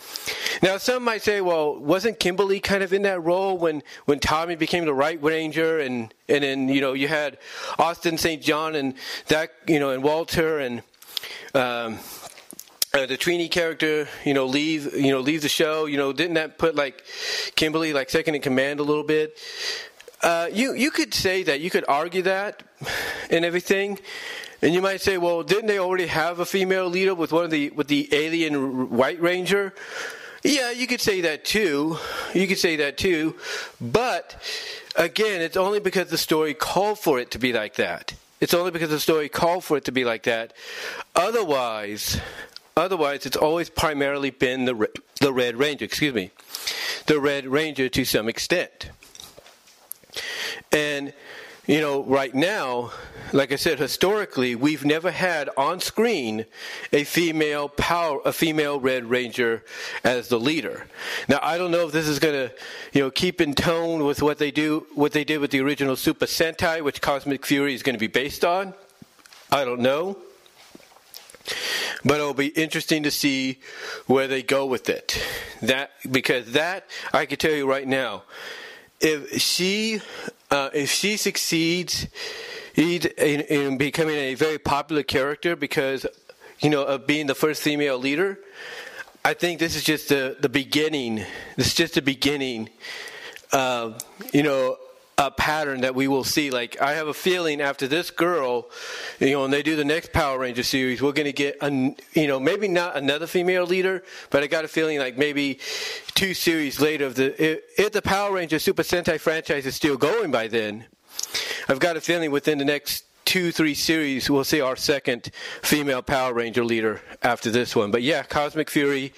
Now, 0.63 0.77
some 0.79 1.05
might 1.05 1.23
say, 1.23 1.41
well, 1.41 1.79
wasn't 1.79 2.19
Kimberly 2.19 2.61
kind 2.61 2.83
of 2.83 2.93
in 2.93 3.03
that 3.03 3.23
role 3.23 3.57
when, 3.59 3.83
when 4.07 4.19
Tommy 4.19 4.57
became 4.57 4.85
the 4.85 4.95
White 4.95 5.23
Ranger, 5.23 5.79
and 5.79 6.13
and 6.29 6.45
then 6.45 6.69
you 6.69 6.81
know 6.81 6.93
you 6.93 7.09
had 7.09 7.39
Austin 7.79 8.19
St. 8.19 8.43
John 8.43 8.75
and 8.75 8.95
that 9.29 9.53
you 9.67 9.81
know 9.81 9.91
and 9.91 10.03
Walter 10.03 10.59
and 10.59 10.83
um, 11.55 11.99
uh, 12.95 13.07
the 13.07 13.19
Trini 13.19 13.51
character, 13.51 14.09
you 14.25 14.35
know, 14.35 14.47
leave 14.47 14.95
you 14.95 15.13
know 15.13 15.21
leave 15.21 15.43
the 15.43 15.49
show. 15.49 15.87
You 15.87 15.97
know, 15.97 16.13
didn't 16.13 16.35
that 16.35 16.59
put 16.59 16.75
like 16.75 17.05
Kimberly 17.55 17.93
like 17.93 18.11
second 18.11 18.35
in 18.35 18.41
command 18.41 18.81
a 18.81 18.83
little 18.83 19.05
bit? 19.05 19.39
Uh, 20.23 20.49
you 20.53 20.75
you 20.75 20.91
could 20.91 21.15
say 21.15 21.43
that 21.45 21.61
you 21.61 21.71
could 21.71 21.85
argue 21.89 22.23
that 22.23 22.63
and 23.31 23.45
everything. 23.45 23.99
And 24.61 24.75
you 24.75 24.83
might 24.83 25.01
say, 25.01 25.19
well, 25.19 25.43
didn't 25.43 25.67
they 25.67 25.79
already 25.79 26.07
have 26.07 26.41
a 26.41 26.47
female 26.47 26.89
leader 26.89 27.15
with 27.15 27.33
one 27.33 27.45
of 27.45 27.51
the 27.51 27.71
with 27.71 27.87
the 27.89 28.09
alien 28.13 28.91
White 28.91 29.21
Ranger? 29.21 29.73
Yeah, 30.43 30.71
you 30.71 30.87
could 30.87 31.01
say 31.01 31.21
that 31.23 31.45
too. 31.45 31.99
You 32.35 32.47
could 32.47 32.59
say 32.59 32.77
that 32.77 32.99
too. 32.99 33.37
But 33.81 34.37
again, 34.97 35.43
it's 35.43 35.57
only 35.57 35.81
because 35.81 36.11
the 36.11 36.19
story 36.19 36.55
called 36.55 36.99
for 36.99 37.19
it 37.19 37.33
to 37.33 37.39
be 37.39 37.53
like 37.53 37.75
that. 37.75 38.15
It's 38.41 38.55
only 38.55 38.71
because 38.71 38.91
the 38.91 39.01
story 39.01 39.29
called 39.29 39.65
for 39.65 39.77
it 39.77 39.85
to 39.87 39.93
be 39.93 40.05
like 40.05 40.25
that. 40.25 40.53
Otherwise, 41.17 42.21
otherwise, 42.77 43.27
it's 43.27 43.37
always 43.37 43.69
primarily 43.69 44.31
been 44.31 44.65
the 44.65 44.89
the 45.21 45.33
Red 45.33 45.57
Ranger. 45.57 45.85
Excuse 45.85 46.15
me, 46.15 46.31
the 47.07 47.21
Red 47.21 47.47
Ranger 47.47 47.89
to 47.89 48.05
some 48.05 48.29
extent. 48.29 48.91
And 50.73 51.13
you 51.69 51.83
know, 51.83 52.03
right 52.03 52.35
now, 52.35 52.93
like 53.35 53.53
I 53.53 53.57
said, 53.57 53.79
historically, 53.79 54.55
we've 54.55 54.87
never 54.87 55.11
had 55.11 55.51
on 55.55 55.81
screen 55.81 56.47
a 56.95 57.05
female 57.05 57.69
power, 57.69 58.21
a 58.25 58.33
female 58.33 58.81
Red 58.81 59.05
Ranger 59.05 59.63
as 60.03 60.29
the 60.29 60.41
leader. 60.41 60.87
Now, 61.29 61.41
I 61.43 61.59
don't 61.59 61.71
know 61.71 61.87
if 61.87 61.93
this 61.93 62.09
is 62.09 62.19
going 62.19 62.49
to, 62.49 62.55
you 62.95 63.03
know, 63.03 63.11
keep 63.11 63.43
in 63.43 63.53
tone 63.53 64.07
with 64.07 64.23
what 64.23 64.39
they 64.39 64.51
do, 64.51 64.87
what 64.95 65.13
they 65.13 65.25
did 65.25 65.41
with 65.41 65.51
the 65.51 65.61
original 65.61 65.95
Super 65.95 66.25
Sentai, 66.25 66.83
which 66.83 67.03
Cosmic 67.03 67.45
Fury 67.45 67.75
is 67.75 67.83
going 67.83 67.95
to 67.95 68.01
be 68.01 68.07
based 68.07 68.47
on. 68.47 68.73
I 69.53 69.67
don't 69.67 69.81
know. 69.81 70.17
But 72.03 72.15
it'll 72.15 72.33
be 72.33 72.49
interesting 72.49 73.03
to 73.03 73.11
see 73.11 73.59
where 74.07 74.27
they 74.27 74.43
go 74.43 74.65
with 74.65 74.89
it. 74.89 75.23
That 75.61 75.91
because 76.11 76.53
that 76.53 76.87
I 77.13 77.27
can 77.27 77.37
tell 77.37 77.53
you 77.53 77.69
right 77.69 77.87
now, 77.87 78.23
if 79.01 79.41
she 79.41 80.01
uh, 80.51 80.71
if 80.73 80.91
she 80.91 81.17
succeeds 81.17 82.07
in, 82.75 83.03
in 83.03 83.79
becoming 83.79 84.17
a 84.17 84.35
very 84.35 84.59
popular 84.59 85.03
character 85.03 85.57
because 85.57 86.07
you 86.61 86.71
know 86.71 86.85
of 86.85 87.07
being 87.07 87.27
the 87.27 87.35
first 87.35 87.63
female 87.63 87.99
leader, 87.99 88.39
I 89.25 89.35
think 89.35 89.59
this 89.59 89.77
is 89.77 89.85
just 89.85 90.09
the 90.09 90.37
the 90.41 90.49
beginning. 90.49 91.25
This 91.57 91.69
is 91.69 91.75
just 91.75 91.95
the 91.95 92.03
beginning. 92.03 92.71
Uh, 93.53 93.99
you 94.33 94.43
know, 94.43 94.77
a 95.19 95.31
pattern 95.33 95.81
that 95.81 95.95
we 95.95 96.07
will 96.07 96.25
see. 96.25 96.51
Like 96.51 96.81
I 96.81 96.95
have 96.95 97.09
a 97.09 97.15
feeling 97.15 97.61
after 97.61 97.89
this 97.89 98.11
girl, 98.11 98.71
you 99.19 99.33
know, 99.33 99.43
when 99.43 99.51
they 99.51 99.63
do 99.63 99.75
the 99.75 99.85
next 99.85 100.13
Power 100.13 100.39
Ranger 100.39 100.63
series, 100.63 101.03
we're 101.03 101.13
going 101.13 101.27
to 101.27 101.33
get, 101.33 101.57
a, 101.61 101.71
you 102.15 102.27
know, 102.29 102.39
maybe 102.39 102.69
not 102.69 102.97
another 102.97 103.27
female 103.27 103.67
leader, 103.67 104.05
but 104.31 104.45
I 104.45 104.47
got 104.47 104.65
a 104.65 104.69
feeling 104.69 104.99
like 104.99 105.19
maybe 105.19 105.59
two 106.15 106.35
series 106.35 106.81
later, 106.81 107.07
if 107.07 107.15
the 107.17 107.83
if 107.83 107.93
the 107.93 108.03
Power 108.03 108.33
Ranger 108.33 108.59
Super 108.61 108.85
Sentai 108.85 109.19
franchise 109.19 109.67
is 109.67 109.75
still 109.75 109.97
going 109.97 110.31
by 110.31 110.47
then, 110.47 110.87
I've 111.69 111.81
got 111.81 111.97
a 111.97 112.01
feeling 112.01 112.31
within 112.31 112.59
the 112.59 112.65
next 112.65 113.05
two, 113.25 113.53
three 113.53 113.75
series, 113.75 114.31
we'll 114.31 114.43
see 114.43 114.63
our 114.63 114.75
second 114.75 115.31
female 115.63 116.01
Power 116.01 116.33
Ranger 116.33 116.65
leader 116.65 117.03
after 117.23 117.51
this 117.51 117.77
one. 117.77 117.91
But 117.91 118.03
yeah, 118.03 118.23
Cosmic 118.23 118.71
Fury 118.71 119.13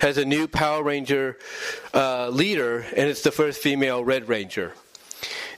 has 0.00 0.18
a 0.18 0.24
new 0.24 0.48
Power 0.48 0.82
Ranger 0.82 1.38
uh, 1.94 2.28
leader, 2.28 2.80
and 2.80 3.08
it's 3.08 3.22
the 3.22 3.30
first 3.30 3.62
female 3.62 4.02
Red 4.02 4.28
Ranger. 4.28 4.72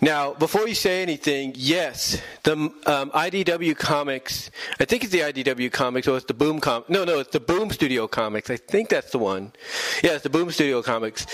Now, 0.04 0.34
before 0.34 0.68
you 0.68 0.74
say 0.74 1.00
anything, 1.00 1.54
yes, 1.56 2.20
the 2.42 2.52
um, 2.52 3.10
IDW 3.12 3.74
Comics, 3.74 4.50
I 4.78 4.84
think 4.84 5.02
it's 5.02 5.12
the 5.12 5.20
IDW 5.20 5.72
Comics, 5.72 6.06
or 6.06 6.18
it's 6.18 6.26
the 6.26 6.34
Boom 6.34 6.60
Com. 6.60 6.84
No, 6.90 7.04
no, 7.04 7.20
it's 7.20 7.30
the 7.30 7.40
Boom 7.40 7.70
Studio 7.70 8.06
Comics. 8.06 8.50
I 8.50 8.58
think 8.58 8.90
that's 8.90 9.12
the 9.12 9.18
one. 9.18 9.54
Yeah, 10.02 10.10
it's 10.10 10.22
the 10.22 10.28
Boom 10.28 10.50
Studio 10.50 10.82
Comics. 10.82 11.26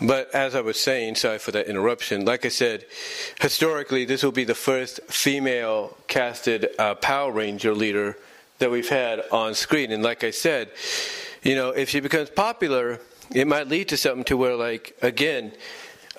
But 0.00 0.32
as 0.32 0.54
I 0.54 0.60
was 0.60 0.78
saying, 0.78 1.16
sorry 1.16 1.40
for 1.40 1.50
that 1.50 1.66
interruption. 1.66 2.24
Like 2.24 2.44
I 2.46 2.50
said, 2.50 2.84
historically, 3.40 4.04
this 4.04 4.22
will 4.22 4.30
be 4.30 4.44
the 4.44 4.54
first 4.54 5.00
female 5.08 5.96
casted 6.06 6.68
uh, 6.78 6.94
Power 6.94 7.32
Ranger 7.32 7.74
leader 7.74 8.16
that 8.60 8.70
we've 8.70 8.88
had 8.88 9.24
on 9.32 9.54
screen. 9.54 9.90
And 9.90 10.04
like 10.04 10.22
I 10.22 10.30
said, 10.30 10.70
you 11.42 11.56
know, 11.56 11.70
if 11.70 11.88
she 11.88 11.98
becomes 11.98 12.30
popular, 12.30 13.00
it 13.34 13.48
might 13.48 13.66
lead 13.66 13.88
to 13.88 13.96
something 13.96 14.22
to 14.26 14.36
where, 14.36 14.54
like, 14.54 14.96
again, 15.02 15.50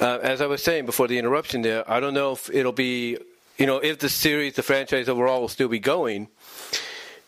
uh, 0.01 0.17
as 0.23 0.41
I 0.41 0.47
was 0.47 0.63
saying 0.63 0.87
before 0.87 1.07
the 1.07 1.19
interruption 1.19 1.61
there, 1.61 1.89
I 1.89 1.99
don't 1.99 2.15
know 2.15 2.31
if 2.33 2.49
it'll 2.49 2.71
be, 2.71 3.17
you 3.57 3.65
know, 3.67 3.77
if 3.77 3.99
the 3.99 4.09
series, 4.09 4.55
the 4.55 4.63
franchise 4.63 5.07
overall 5.07 5.41
will 5.41 5.47
still 5.47 5.67
be 5.67 5.79
going. 5.79 6.27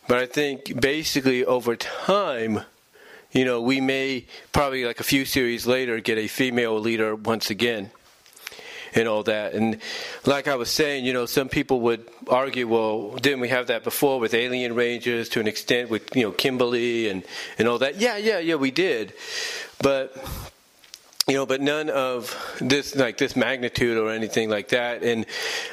But 0.08 0.18
I 0.18 0.26
think 0.26 0.82
basically 0.82 1.46
over 1.46 1.76
time, 1.76 2.62
you 3.32 3.46
know, 3.46 3.62
we 3.62 3.80
may 3.80 4.26
probably 4.52 4.86
like 4.86 5.00
a 5.00 5.04
few 5.04 5.24
series 5.24 5.66
later 5.68 6.00
get 6.00 6.18
a 6.18 6.28
female 6.28 6.80
leader 6.80 7.16
once 7.16 7.50
again 7.50 7.92
and 8.96 9.08
all 9.08 9.24
that. 9.24 9.54
And 9.54 9.80
like 10.26 10.48
I 10.48 10.56
was 10.56 10.70
saying, 10.70 11.06
you 11.06 11.14
know, 11.14 11.26
some 11.26 11.50
people 11.50 11.82
would 11.82 12.08
argue, 12.28 12.68
well, 12.68 13.12
didn't 13.12 13.40
we 13.40 13.50
have 13.50 13.68
that 13.68 13.84
before 13.84 14.20
with 14.20 14.34
Alien 14.34 14.76
Rangers 14.76 15.30
to 15.30 15.40
an 15.40 15.48
extent 15.48 15.90
with, 15.90 16.16
you 16.16 16.24
know, 16.24 16.32
Kimberly 16.32 17.08
and, 17.08 17.24
and 17.58 17.68
all 17.68 17.78
that? 17.80 18.00
Yeah, 18.00 18.18
yeah, 18.18 18.40
yeah, 18.40 18.56
we 18.56 18.72
did. 18.72 19.14
But 19.82 20.16
you 21.28 21.36
know, 21.36 21.46
but 21.46 21.62
none 21.62 21.90
of 21.90 22.58
this 22.60 22.96
like 22.96 23.18
this 23.18 23.36
magnitude 23.36 23.98
or 23.98 24.10
anything 24.10 24.50
like 24.50 24.70
that. 24.70 25.04
And 25.04 25.26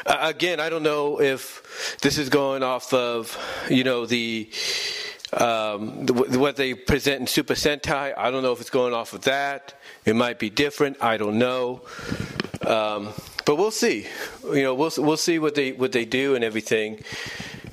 uh, 0.07 0.19
again, 0.21 0.61
I 0.61 0.69
don't 0.69 0.85
know 0.85 1.21
if 1.21 1.99
this 2.03 2.19
is 2.19 2.29
going 2.29 2.63
off 2.63 2.95
of 2.95 3.37
you 3.69 3.83
know 3.83 4.07
the, 4.07 4.49
um, 5.33 6.07
the, 6.07 6.13
what 6.39 6.57
they 6.57 6.75
present 6.75 7.21
in 7.21 7.27
Super 7.27 7.55
Sentai. 7.55 8.17
I 8.17 8.31
don't 8.31 8.43
know 8.43 8.53
if 8.53 8.61
it's 8.61 8.71
going 8.71 8.95
off 8.95 9.13
of 9.13 9.23
that. 9.23 9.75
It 10.05 10.15
might 10.15 10.39
be 10.39 10.51
different. 10.51 10.99
I 11.03 11.17
don't 11.17 11.39
know. 11.39 11.83
Um, 12.65 13.09
but 13.45 13.57
we'll 13.57 13.73
see. 13.73 14.07
You 14.45 14.63
know, 14.63 14.75
we'll 14.75 14.93
we'll 14.99 15.17
see 15.17 15.41
what 15.41 15.57
they 15.57 15.73
what 15.73 15.91
they 15.91 16.05
do 16.05 16.37
and 16.37 16.45
everything. 16.45 17.03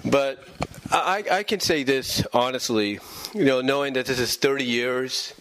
But 0.03 0.43
I, 0.91 1.23
I 1.29 1.43
can 1.43 1.59
say 1.59 1.83
this 1.83 2.25
honestly. 2.33 2.99
You 3.35 3.45
know, 3.45 3.61
knowing 3.61 3.93
that 3.93 4.07
this 4.07 4.19
is 4.19 4.35
30 4.35 4.63
years 4.63 5.33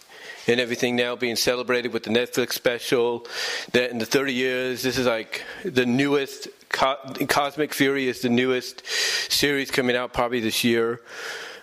and 0.47 0.59
everything 0.59 0.95
now 0.95 1.15
being 1.15 1.35
celebrated 1.35 1.93
with 1.93 2.03
the 2.03 2.09
Netflix 2.09 2.53
special. 2.53 3.27
That 3.73 3.91
in 3.91 3.97
the 3.97 4.05
30 4.05 4.33
years, 4.33 4.83
this 4.83 4.97
is 4.97 5.05
like 5.05 5.43
the 5.63 5.85
newest. 5.85 6.47
Cosmic 6.69 7.73
Fury 7.73 8.07
is 8.07 8.21
the 8.21 8.29
newest 8.29 8.85
series 9.31 9.71
coming 9.71 9.95
out 9.95 10.13
probably 10.13 10.41
this 10.41 10.63
year. 10.63 11.01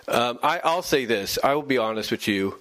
Um, 0.07 0.39
I, 0.43 0.59
I'll 0.63 0.81
say 0.81 1.05
this. 1.05 1.39
I 1.43 1.53
will 1.55 1.61
be 1.61 1.77
honest 1.77 2.11
with 2.11 2.27
you. 2.27 2.59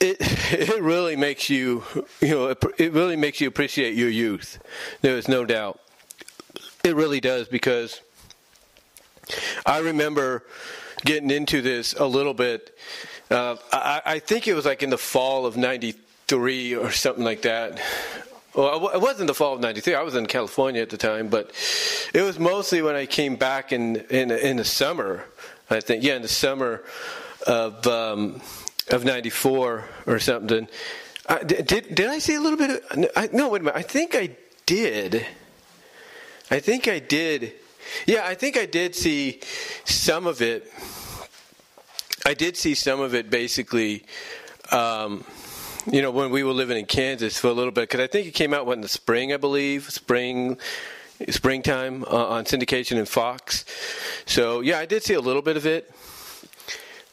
It 0.00 0.16
it 0.52 0.82
really 0.82 1.16
makes 1.16 1.48
you 1.48 1.84
you 2.20 2.30
know 2.30 2.48
it 2.48 2.92
really 2.92 3.16
makes 3.16 3.40
you 3.40 3.48
appreciate 3.48 3.94
your 3.94 4.08
youth. 4.08 4.58
There 5.00 5.16
is 5.16 5.28
no 5.28 5.44
doubt. 5.44 5.80
It 6.82 6.96
really 6.96 7.20
does 7.20 7.46
because 7.48 8.00
I 9.66 9.78
remember 9.78 10.44
getting 11.04 11.30
into 11.30 11.62
this 11.62 11.94
a 11.94 12.06
little 12.06 12.34
bit 12.34 12.76
uh, 13.30 13.56
I, 13.72 14.02
I, 14.04 14.18
think 14.18 14.48
it 14.48 14.54
was 14.54 14.64
like 14.64 14.82
in 14.82 14.90
the 14.90 14.98
fall 14.98 15.46
of 15.46 15.56
'93 15.56 16.74
or 16.74 16.90
something 16.90 17.24
like 17.24 17.42
that. 17.42 17.80
Well, 18.54 18.88
it 18.88 19.00
wasn't 19.00 19.28
the 19.28 19.34
fall 19.34 19.54
of 19.54 19.60
'93. 19.60 19.94
I 19.94 20.02
was 20.02 20.16
in 20.16 20.26
California 20.26 20.82
at 20.82 20.90
the 20.90 20.96
time, 20.96 21.28
but 21.28 21.52
it 22.12 22.22
was 22.22 22.38
mostly 22.38 22.82
when 22.82 22.96
I 22.96 23.06
came 23.06 23.36
back 23.36 23.72
in 23.72 23.96
in, 24.10 24.30
in 24.32 24.56
the 24.56 24.64
summer. 24.64 25.24
I 25.70 25.78
think, 25.78 26.02
yeah, 26.02 26.16
in 26.16 26.22
the 26.22 26.28
summer 26.28 26.82
of 27.46 27.86
um, 27.86 28.42
of 28.90 29.04
'94 29.04 29.84
or 30.06 30.18
something. 30.18 30.66
I, 31.28 31.44
did 31.44 31.94
did 31.94 32.08
I 32.08 32.18
see 32.18 32.34
a 32.34 32.40
little 32.40 32.58
bit 32.58 32.82
of? 32.90 33.10
I, 33.14 33.28
no, 33.32 33.50
wait 33.50 33.60
a 33.60 33.64
minute. 33.64 33.78
I 33.78 33.82
think 33.82 34.16
I 34.16 34.30
did. 34.66 35.24
I 36.50 36.58
think 36.58 36.88
I 36.88 36.98
did. 36.98 37.52
Yeah, 38.06 38.26
I 38.26 38.34
think 38.34 38.56
I 38.56 38.66
did 38.66 38.96
see 38.96 39.40
some 39.84 40.26
of 40.26 40.42
it 40.42 40.70
I 42.26 42.34
did 42.34 42.56
see 42.56 42.74
some 42.74 43.00
of 43.00 43.14
it 43.14 43.30
basically. 43.30 44.04
Um, 44.70 45.24
you 45.90 46.02
know, 46.02 46.10
when 46.10 46.30
we 46.30 46.44
were 46.44 46.52
living 46.52 46.76
in 46.76 46.84
Kansas 46.84 47.38
for 47.38 47.48
a 47.48 47.52
little 47.52 47.72
bit, 47.72 47.88
because 47.88 48.00
I 48.00 48.06
think 48.06 48.26
it 48.26 48.32
came 48.32 48.52
out 48.52 48.68
in 48.68 48.82
the 48.82 48.88
spring, 48.88 49.32
I 49.32 49.38
believe, 49.38 49.90
spring, 49.90 50.58
springtime 51.30 52.04
uh, 52.04 52.28
on 52.28 52.44
syndication 52.44 52.98
and 52.98 53.08
Fox. 53.08 53.64
So 54.26 54.60
yeah, 54.60 54.78
I 54.78 54.86
did 54.86 55.02
see 55.02 55.14
a 55.14 55.20
little 55.20 55.40
bit 55.40 55.56
of 55.56 55.64
it, 55.64 55.90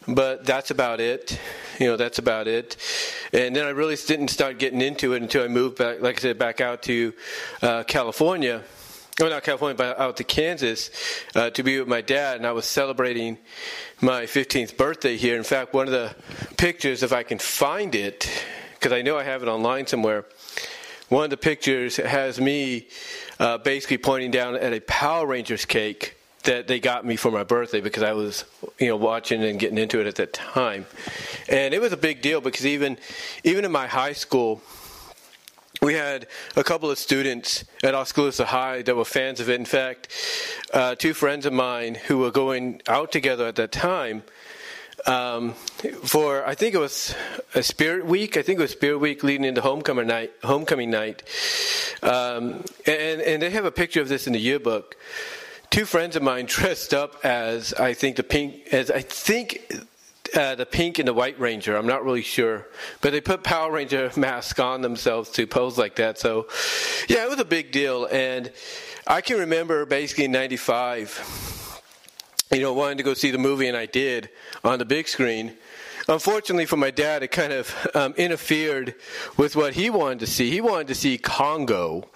but 0.07 0.45
that's 0.45 0.69
about 0.71 0.99
it. 0.99 1.39
You 1.79 1.87
know, 1.87 1.97
that's 1.97 2.19
about 2.19 2.47
it. 2.47 2.75
And 3.31 3.55
then 3.55 3.65
I 3.65 3.69
really 3.69 3.95
didn't 3.95 4.29
start 4.29 4.59
getting 4.59 4.81
into 4.81 5.13
it 5.13 5.21
until 5.21 5.43
I 5.43 5.47
moved 5.47 5.77
back, 5.77 6.01
like 6.01 6.17
I 6.17 6.19
said, 6.19 6.37
back 6.37 6.59
out 6.59 6.83
to 6.83 7.13
uh, 7.61 7.83
California 7.83 8.63
oh, 9.19 9.29
not 9.29 9.43
California, 9.43 9.75
but 9.75 9.99
out 9.99 10.17
to 10.17 10.23
Kansas 10.23 10.91
uh, 11.35 11.49
to 11.49 11.63
be 11.63 11.79
with 11.79 11.87
my 11.87 12.01
dad, 12.01 12.37
and 12.37 12.45
I 12.45 12.51
was 12.51 12.65
celebrating 12.65 13.39
my 13.99 14.23
15th 14.23 14.77
birthday 14.77 15.17
here. 15.17 15.35
In 15.35 15.43
fact, 15.43 15.73
one 15.73 15.87
of 15.87 15.91
the 15.91 16.15
pictures, 16.57 17.01
if 17.01 17.11
I 17.11 17.23
can 17.23 17.39
find 17.39 17.95
it, 17.95 18.29
because 18.73 18.91
I 18.91 19.01
know 19.01 19.17
I 19.17 19.23
have 19.23 19.41
it 19.41 19.47
online 19.47 19.87
somewhere, 19.87 20.25
one 21.09 21.23
of 21.23 21.29
the 21.31 21.37
pictures 21.37 21.97
has 21.97 22.39
me 22.39 22.87
uh, 23.39 23.57
basically 23.57 23.97
pointing 23.97 24.29
down 24.29 24.55
at 24.55 24.71
a 24.71 24.81
Power 24.81 25.25
Rangers 25.25 25.65
cake 25.65 26.15
that 26.43 26.67
they 26.67 26.79
got 26.79 27.03
me 27.03 27.15
for 27.15 27.31
my 27.31 27.43
birthday 27.43 27.81
because 27.81 28.03
I 28.03 28.13
was, 28.13 28.45
you 28.77 28.87
know, 28.87 28.97
watching 28.97 29.43
and 29.43 29.59
getting 29.59 29.79
into 29.79 29.99
it 29.99 30.05
at 30.05 30.15
that 30.15 30.33
time, 30.33 30.85
and 31.49 31.73
it 31.73 31.81
was 31.81 31.91
a 31.91 31.97
big 31.97 32.21
deal 32.21 32.39
because 32.39 32.67
even, 32.67 32.99
even 33.43 33.65
in 33.65 33.71
my 33.71 33.87
high 33.87 34.13
school, 34.13 34.61
we 35.87 35.93
had 35.93 36.27
a 36.57 36.65
couple 36.65 36.91
of 36.91 36.97
students 36.97 37.63
at 37.81 37.95
Oskaloosa 37.95 38.43
High 38.43 38.81
that 38.81 38.93
were 38.93 39.05
fans 39.05 39.39
of 39.39 39.49
it. 39.49 39.57
In 39.57 39.63
fact, 39.63 40.09
uh, 40.73 40.95
two 40.95 41.13
friends 41.13 41.45
of 41.45 41.53
mine 41.53 41.95
who 41.95 42.17
were 42.17 42.29
going 42.29 42.81
out 42.89 43.13
together 43.13 43.47
at 43.47 43.55
that 43.55 43.71
time 43.71 44.23
um, 45.05 45.53
for 46.03 46.45
I 46.45 46.55
think 46.55 46.75
it 46.75 46.79
was 46.79 47.15
a 47.55 47.63
Spirit 47.63 48.05
Week. 48.05 48.35
I 48.35 48.41
think 48.41 48.59
it 48.59 48.63
was 48.63 48.71
Spirit 48.71 48.97
Week 48.97 49.23
leading 49.23 49.45
into 49.45 49.61
homecoming 49.61 50.07
night. 50.07 50.33
Homecoming 50.43 50.89
night, 50.89 51.23
um, 52.03 52.65
and 52.85 53.21
and 53.21 53.41
they 53.41 53.51
have 53.51 53.63
a 53.63 53.71
picture 53.71 54.01
of 54.01 54.09
this 54.09 54.27
in 54.27 54.33
the 54.33 54.39
yearbook. 54.39 54.97
Two 55.69 55.85
friends 55.85 56.17
of 56.17 56.23
mine 56.23 56.45
dressed 56.49 56.93
up 56.93 57.23
as 57.23 57.73
I 57.75 57.93
think 57.93 58.17
the 58.17 58.23
pink 58.23 58.73
as 58.73 58.91
I 58.91 58.99
think 58.99 59.71
uh, 60.35 60.55
the 60.55 60.65
pink 60.65 60.99
and 60.99 61.07
the 61.07 61.13
white 61.13 61.39
ranger. 61.39 61.75
I'm 61.75 61.87
not 61.87 62.03
really 62.03 62.21
sure, 62.21 62.67
but 63.01 63.11
they 63.11 63.21
put 63.21 63.43
Power 63.43 63.71
Ranger 63.71 64.11
masks 64.15 64.59
on 64.59 64.81
themselves 64.81 65.29
to 65.31 65.47
pose 65.47 65.77
like 65.77 65.95
that. 65.95 66.17
So, 66.17 66.47
yeah, 67.07 67.23
it 67.23 67.29
was 67.29 67.39
a 67.39 67.45
big 67.45 67.71
deal. 67.71 68.05
And 68.05 68.51
I 69.05 69.21
can 69.21 69.39
remember 69.39 69.85
basically 69.85 70.25
in 70.25 70.31
'95, 70.31 71.81
you 72.51 72.61
know, 72.61 72.73
wanting 72.73 72.97
to 72.97 73.03
go 73.03 73.13
see 73.13 73.31
the 73.31 73.37
movie, 73.37 73.67
and 73.67 73.77
I 73.77 73.85
did 73.85 74.29
on 74.63 74.79
the 74.79 74.85
big 74.85 75.07
screen. 75.07 75.55
Unfortunately 76.09 76.65
for 76.65 76.77
my 76.77 76.89
dad, 76.89 77.21
it 77.21 77.31
kind 77.31 77.51
of 77.51 77.75
um, 77.93 78.13
interfered 78.15 78.95
with 79.35 79.57
what 79.57 79.73
he 79.73 79.89
wanted 79.89 80.19
to 80.19 80.27
see. 80.27 80.49
He 80.49 80.61
wanted 80.61 80.87
to 80.87 80.95
see 80.95 81.17
Congo 81.17 82.09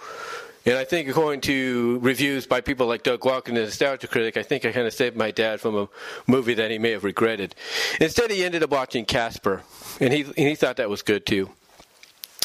and 0.64 0.76
I 0.76 0.84
think, 0.84 1.08
according 1.08 1.40
to 1.42 1.98
reviews 2.00 2.46
by 2.46 2.60
people 2.60 2.86
like 2.86 3.02
Doug 3.02 3.24
Walker, 3.24 3.52
the 3.52 3.60
nostalgia 3.60 4.06
critic, 4.06 4.36
I 4.36 4.42
think 4.42 4.64
I 4.64 4.72
kind 4.72 4.86
of 4.86 4.92
saved 4.94 5.16
my 5.16 5.30
dad 5.30 5.60
from 5.60 5.76
a 5.76 5.88
movie 6.26 6.54
that 6.54 6.70
he 6.70 6.78
may 6.78 6.90
have 6.92 7.04
regretted. 7.04 7.54
Instead, 8.00 8.30
he 8.30 8.44
ended 8.44 8.62
up 8.62 8.70
watching 8.70 9.04
Casper, 9.04 9.62
and 10.00 10.12
he 10.12 10.22
and 10.22 10.34
he 10.36 10.54
thought 10.54 10.76
that 10.76 10.88
was 10.88 11.02
good 11.02 11.26
too. 11.26 11.50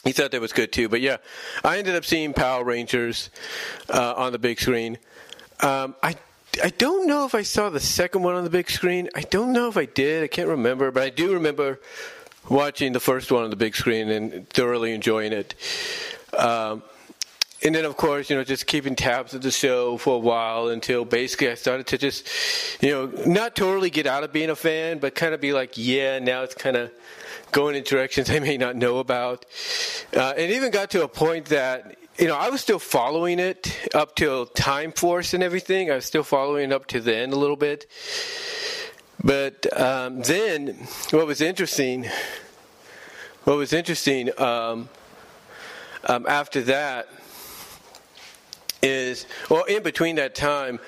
he 0.04 0.12
thought 0.14 0.32
that 0.32 0.42
was 0.42 0.54
good 0.54 0.72
too. 0.72 0.90
But 0.90 1.02
yeah, 1.02 1.18
I 1.64 1.78
ended 1.78 1.96
up 1.96 2.06
seeing 2.06 2.34
Power 2.34 2.64
Rangers 2.64 3.30
uh, 3.90 4.14
on 4.18 4.32
the 4.32 4.40
big 4.40 4.60
screen. 4.60 4.98
Um, 5.62 5.96
I 6.02 6.16
I 6.64 6.70
don't 6.70 7.08
know 7.08 7.26
if 7.26 7.36
I 7.36 7.44
saw 7.44 7.70
the 7.70 7.80
second 7.80 8.24
one 8.24 8.34
on 8.34 8.44
the 8.44 8.50
big 8.50 8.70
screen. 8.70 9.10
I 9.16 9.22
don't 9.22 9.54
know 9.54 9.68
if 9.68 9.78
I 9.78 9.86
did. 9.86 10.24
I 10.24 10.28
can't 10.28 10.50
remember, 10.50 10.90
but 10.92 11.04
I 11.04 11.10
do 11.10 11.34
remember 11.34 11.80
watching 12.50 12.94
the 12.94 13.00
first 13.00 13.32
one 13.32 13.44
on 13.44 13.50
the 13.50 13.56
big 13.56 13.76
screen 13.76 14.10
and 14.10 14.50
thoroughly 14.50 14.94
enjoying 14.94 15.34
it. 15.34 15.54
Um, 16.34 16.82
and 17.64 17.74
then, 17.74 17.86
of 17.86 17.98
course, 17.98 18.30
you 18.30 18.36
know, 18.36 18.44
just 18.44 18.68
keeping 18.68 18.96
tabs 18.96 19.34
of 19.34 19.42
the 19.42 19.50
show 19.50 19.98
for 19.98 20.16
a 20.16 20.20
while 20.20 20.68
until 20.68 21.06
basically 21.06 21.50
I 21.50 21.56
started 21.56 21.88
to 21.88 21.98
just, 21.98 22.28
you 22.84 22.92
know, 22.92 23.06
not 23.26 23.56
totally 23.56 23.90
get 23.90 24.06
out 24.06 24.24
of 24.24 24.32
being 24.32 24.52
a 24.52 24.56
fan, 24.56 25.00
but 25.00 25.16
kind 25.16 25.34
of 25.34 25.42
be 25.42 25.54
like, 25.54 25.74
yeah, 25.76 26.20
now 26.20 26.44
it's 26.44 26.54
kind 26.54 26.78
of 26.78 26.92
going 27.52 27.76
in 27.76 27.84
directions 27.84 28.30
I 28.30 28.40
may 28.40 28.58
not 28.58 28.76
know 28.76 29.00
about. 29.00 29.46
Uh, 30.16 30.34
and 30.38 30.52
even 30.52 30.70
got 30.70 30.92
to 30.92 31.04
a 31.04 31.08
point 31.08 31.46
that, 31.46 31.98
you 32.20 32.28
know, 32.28 32.36
I 32.36 32.50
was 32.50 32.62
still 32.62 32.80
following 32.80 33.40
it 33.40 33.90
up 33.94 34.16
till 34.16 34.46
Time 34.46 34.92
Force 34.92 35.34
and 35.34 35.42
everything. 35.42 35.90
I 35.90 35.96
was 35.96 36.06
still 36.06 36.24
following 36.24 36.72
up 36.72 36.86
to 36.88 37.00
the 37.00 37.16
end 37.16 37.34
a 37.34 37.38
little 37.38 37.56
bit. 37.56 37.88
But 39.24 39.66
um, 39.80 40.22
then, 40.22 40.88
what 41.10 41.26
was 41.26 41.42
interesting, 41.42 42.06
what 43.46 43.58
was 43.58 43.74
interesting 43.74 44.30
um, 44.40 44.90
um, 46.04 46.26
after 46.28 46.62
that, 46.64 47.10
is 48.88 49.26
well 49.50 49.64
in 49.66 49.84
between 49.84 50.16
that 50.16 50.34
time 50.34 50.80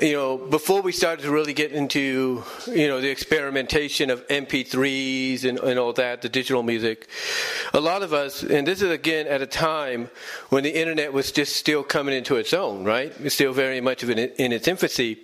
you 0.00 0.12
know 0.12 0.38
before 0.38 0.80
we 0.80 0.92
started 0.92 1.22
to 1.22 1.30
really 1.30 1.52
get 1.52 1.72
into 1.72 2.42
you 2.66 2.88
know 2.88 3.00
the 3.00 3.10
experimentation 3.10 4.10
of 4.10 4.26
mp3s 4.28 5.44
and, 5.44 5.58
and 5.58 5.78
all 5.78 5.92
that 5.92 6.22
the 6.22 6.28
digital 6.28 6.62
music 6.62 7.08
a 7.74 7.80
lot 7.80 8.02
of 8.02 8.12
us 8.12 8.42
and 8.42 8.66
this 8.66 8.80
is 8.82 8.90
again 8.90 9.26
at 9.26 9.42
a 9.42 9.46
time 9.46 10.08
when 10.48 10.64
the 10.64 10.74
internet 10.74 11.12
was 11.12 11.32
just 11.32 11.56
still 11.56 11.82
coming 11.82 12.14
into 12.14 12.36
its 12.36 12.52
own 12.52 12.84
right? 12.84 13.12
It's 13.20 13.34
still 13.34 13.52
very 13.52 13.80
much 13.80 14.02
of 14.02 14.10
it 14.10 14.36
in 14.38 14.52
its 14.52 14.68
infancy 14.68 15.20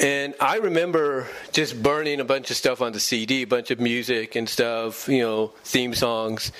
and 0.00 0.34
I 0.40 0.56
remember 0.56 1.28
just 1.52 1.80
burning 1.80 2.18
a 2.18 2.24
bunch 2.24 2.50
of 2.50 2.56
stuff 2.56 2.80
on 2.80 2.92
the 2.92 3.00
CD, 3.00 3.42
a 3.42 3.46
bunch 3.46 3.70
of 3.70 3.78
music 3.78 4.34
and 4.34 4.48
stuff, 4.48 5.08
you 5.08 5.20
know, 5.20 5.52
theme 5.62 5.94
songs. 5.94 6.50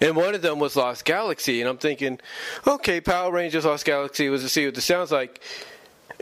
And 0.00 0.14
one 0.14 0.34
of 0.34 0.42
them 0.42 0.58
was 0.58 0.76
Lost 0.76 1.06
Galaxy. 1.06 1.62
And 1.62 1.70
I'm 1.70 1.78
thinking, 1.78 2.20
okay, 2.66 3.00
Power 3.00 3.32
Rangers 3.32 3.64
Lost 3.64 3.86
Galaxy 3.86 4.28
was 4.28 4.42
to 4.42 4.50
see 4.50 4.66
what 4.66 4.74
this 4.74 4.84
sounds 4.84 5.10
like. 5.10 5.40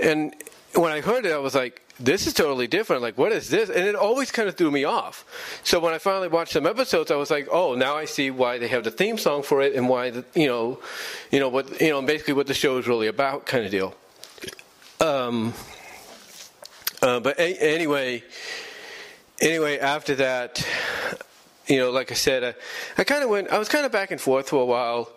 And 0.00 0.32
when 0.75 0.92
I 0.92 1.00
heard 1.00 1.26
it, 1.26 1.32
I 1.32 1.38
was 1.38 1.56
like, 1.56 1.82
this 1.99 2.26
is 2.26 2.34
totally 2.34 2.68
different. 2.68 3.02
Like, 3.02 3.18
what 3.18 3.32
is 3.32 3.50
this? 3.50 3.68
And 3.68 3.84
it 3.84 3.96
always 3.96 4.30
kind 4.30 4.49
of 4.49 4.56
threw 4.56 4.70
me 4.70 4.84
off. 4.84 5.25
So 5.64 5.80
when 5.80 5.92
I 5.92 5.99
finally 5.99 6.28
watched 6.28 6.52
some 6.52 6.66
episodes, 6.66 7.11
I 7.11 7.16
was 7.16 7.32
like, 7.32 7.49
oh, 7.50 7.75
now 7.75 7.96
I 7.96 8.04
see 8.04 8.30
why 8.30 8.58
they 8.58 8.68
have 8.68 8.84
the 8.84 8.90
theme 8.92 9.18
song 9.18 9.42
for 9.42 9.61
it 9.61 9.75
and 9.75 9.88
why, 9.88 10.11
the, 10.11 10.25
you 10.34 10.46
know, 10.46 10.80
you 11.32 11.40
know, 11.40 11.49
what, 11.49 11.80
you 11.80 11.90
know, 11.90 12.02
basically 12.02 12.34
what 12.34 12.46
the 12.46 12.54
show 12.54 12.78
is 12.78 12.87
really 12.87 13.08
about 13.08 13.46
kind 13.46 13.64
of 13.64 13.70
deal. 13.73 13.94
Um, 15.00 15.52
uh, 17.04 17.20
but 17.20 17.38
a- 17.38 17.58
anyway, 17.58 18.25
anyway, 19.40 19.78
after 19.78 20.14
that, 20.14 20.66
you 21.66 21.78
know, 21.78 21.90
like 21.90 22.11
I 22.11 22.14
said, 22.14 22.42
I, 22.42 22.54
I 22.96 23.04
kind 23.04 23.23
of 23.23 23.28
went, 23.28 23.50
I 23.50 23.58
was 23.58 23.68
kind 23.68 23.84
of 23.84 23.92
back 23.92 24.11
and 24.11 24.18
forth 24.18 24.49
for 24.49 24.62
a 24.62 24.64
while, 24.64 25.12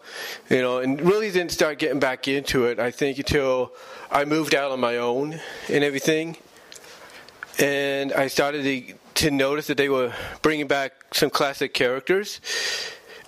you 0.50 0.62
know, 0.62 0.79
and 0.79 1.01
really 1.01 1.32
didn't 1.32 1.53
start 1.53 1.79
getting 1.79 2.00
back 2.00 2.27
into 2.27 2.65
it, 2.65 2.77
I 2.77 2.91
think, 2.91 3.20
until 3.20 3.72
I 4.12 4.25
moved 4.25 4.53
out 4.53 4.72
on 4.72 4.82
my 4.82 4.98
own 4.98 5.39
and 5.70 5.84
everything. 5.84 6.36
And 7.58 8.12
I 8.12 8.27
started 8.27 8.63
to, 8.63 8.94
to 9.24 9.32
notice 9.32 9.67
that 9.67 9.77
they 9.77 9.89
were 9.89 10.13
bringing 10.41 10.67
back 10.67 11.13
some 11.13 11.29
classic 11.29 11.74
characters. 11.74 12.41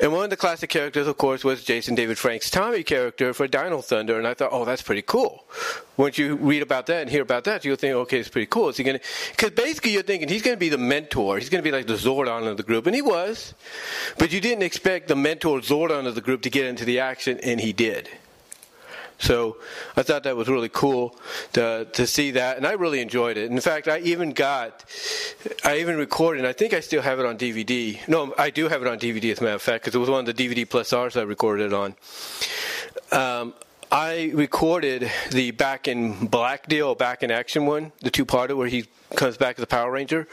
And 0.02 0.14
one 0.14 0.24
of 0.24 0.30
the 0.30 0.38
classic 0.38 0.70
characters, 0.70 1.08
of 1.08 1.18
course, 1.18 1.44
was 1.44 1.62
Jason 1.62 1.94
David 1.94 2.18
Frank's 2.18 2.50
Tommy 2.50 2.84
character 2.84 3.34
for 3.34 3.48
Dino 3.50 3.82
Thunder. 3.82 4.18
And 4.18 4.26
I 4.26 4.34
thought, 4.34 4.50
oh, 4.54 4.64
that's 4.64 4.82
pretty 4.82 5.02
cool. 5.02 5.44
Once 5.98 6.18
you 6.18 6.36
read 6.38 6.62
about 6.62 6.86
that 6.86 7.02
and 7.02 7.10
hear 7.10 7.22
about 7.22 7.44
that, 7.44 7.66
you'll 7.66 7.76
think, 7.76 7.94
okay, 7.94 8.20
it's 8.20 8.30
pretty 8.30 8.46
cool. 8.46 8.70
Is 8.70 8.78
he 8.78 8.86
going 8.86 8.98
to? 8.98 9.06
Because 9.32 9.52
basically, 9.52 9.92
you're 9.92 10.04
thinking 10.04 10.30
he's 10.30 10.42
going 10.42 10.56
to 10.56 10.60
be 10.60 10.70
the 10.70 10.78
mentor. 10.78 11.38
He's 11.38 11.50
going 11.50 11.62
to 11.62 11.70
be 11.70 11.76
like 11.76 11.88
the 11.88 11.96
Zordon 11.96 12.48
of 12.48 12.56
the 12.56 12.64
group, 12.64 12.86
and 12.86 12.96
he 12.96 13.02
was. 13.02 13.54
But 14.18 14.32
you 14.32 14.40
didn't 14.40 14.64
expect 14.64 15.10
the 15.10 15.18
mentor 15.18 15.60
Zordon 15.60 16.08
of 16.08 16.16
the 16.16 16.22
group 16.22 16.44
to 16.44 16.50
get 16.50 16.66
into 16.66 16.86
the 16.86 17.00
action, 17.00 17.38
and 17.44 17.60
he 17.60 17.74
did. 17.74 18.10
So 19.20 19.58
I 19.98 20.04
thought 20.04 20.24
that 20.24 20.36
was 20.38 20.48
really 20.48 20.70
cool 20.70 21.16
to 21.54 21.86
to 21.94 22.08
see 22.08 22.32
that, 22.32 22.58
and 22.58 22.66
I 22.66 22.74
really 22.74 23.02
enjoyed 23.02 23.38
it. 23.38 23.52
In 23.52 23.60
fact, 23.60 23.88
I 23.88 24.00
even 24.00 24.32
got, 24.32 24.86
I 25.64 25.80
even 25.80 25.98
recorded. 25.98 26.40
and 26.40 26.48
I 26.48 26.54
think 26.54 26.74
I 26.74 26.80
still 26.80 27.02
have 27.02 27.20
it 27.20 27.26
on 27.26 27.38
DVD. 27.38 28.00
No, 28.08 28.34
I 28.38 28.50
do 28.50 28.70
have 28.70 28.82
it 28.82 28.88
on 28.88 28.98
DVD, 28.98 29.32
as 29.32 29.40
a 29.40 29.44
matter 29.44 29.56
of 29.56 29.62
fact, 29.62 29.84
because 29.84 29.96
it 29.96 30.00
was 30.00 30.10
one 30.10 30.28
of 30.28 30.36
the 30.36 30.48
DVD 30.48 30.68
plus 30.68 30.94
R's 30.94 31.18
I 31.18 31.24
recorded 31.24 31.68
it 31.68 31.74
on. 31.74 31.96
Um, 33.12 33.54
I 33.92 34.32
recorded 34.36 35.12
the 35.32 35.52
Back 35.52 35.88
in 35.88 36.28
Black 36.28 36.68
deal, 36.68 36.94
Back 36.94 37.24
in 37.24 37.32
Action 37.32 37.66
one, 37.66 37.92
the 38.02 38.12
two-parter 38.12 38.56
where 38.56 38.68
he 38.68 38.86
comes 39.16 39.36
back 39.36 39.58
as 39.58 39.64
a 39.64 39.68
Power 39.68 39.92
Ranger. 39.92 40.28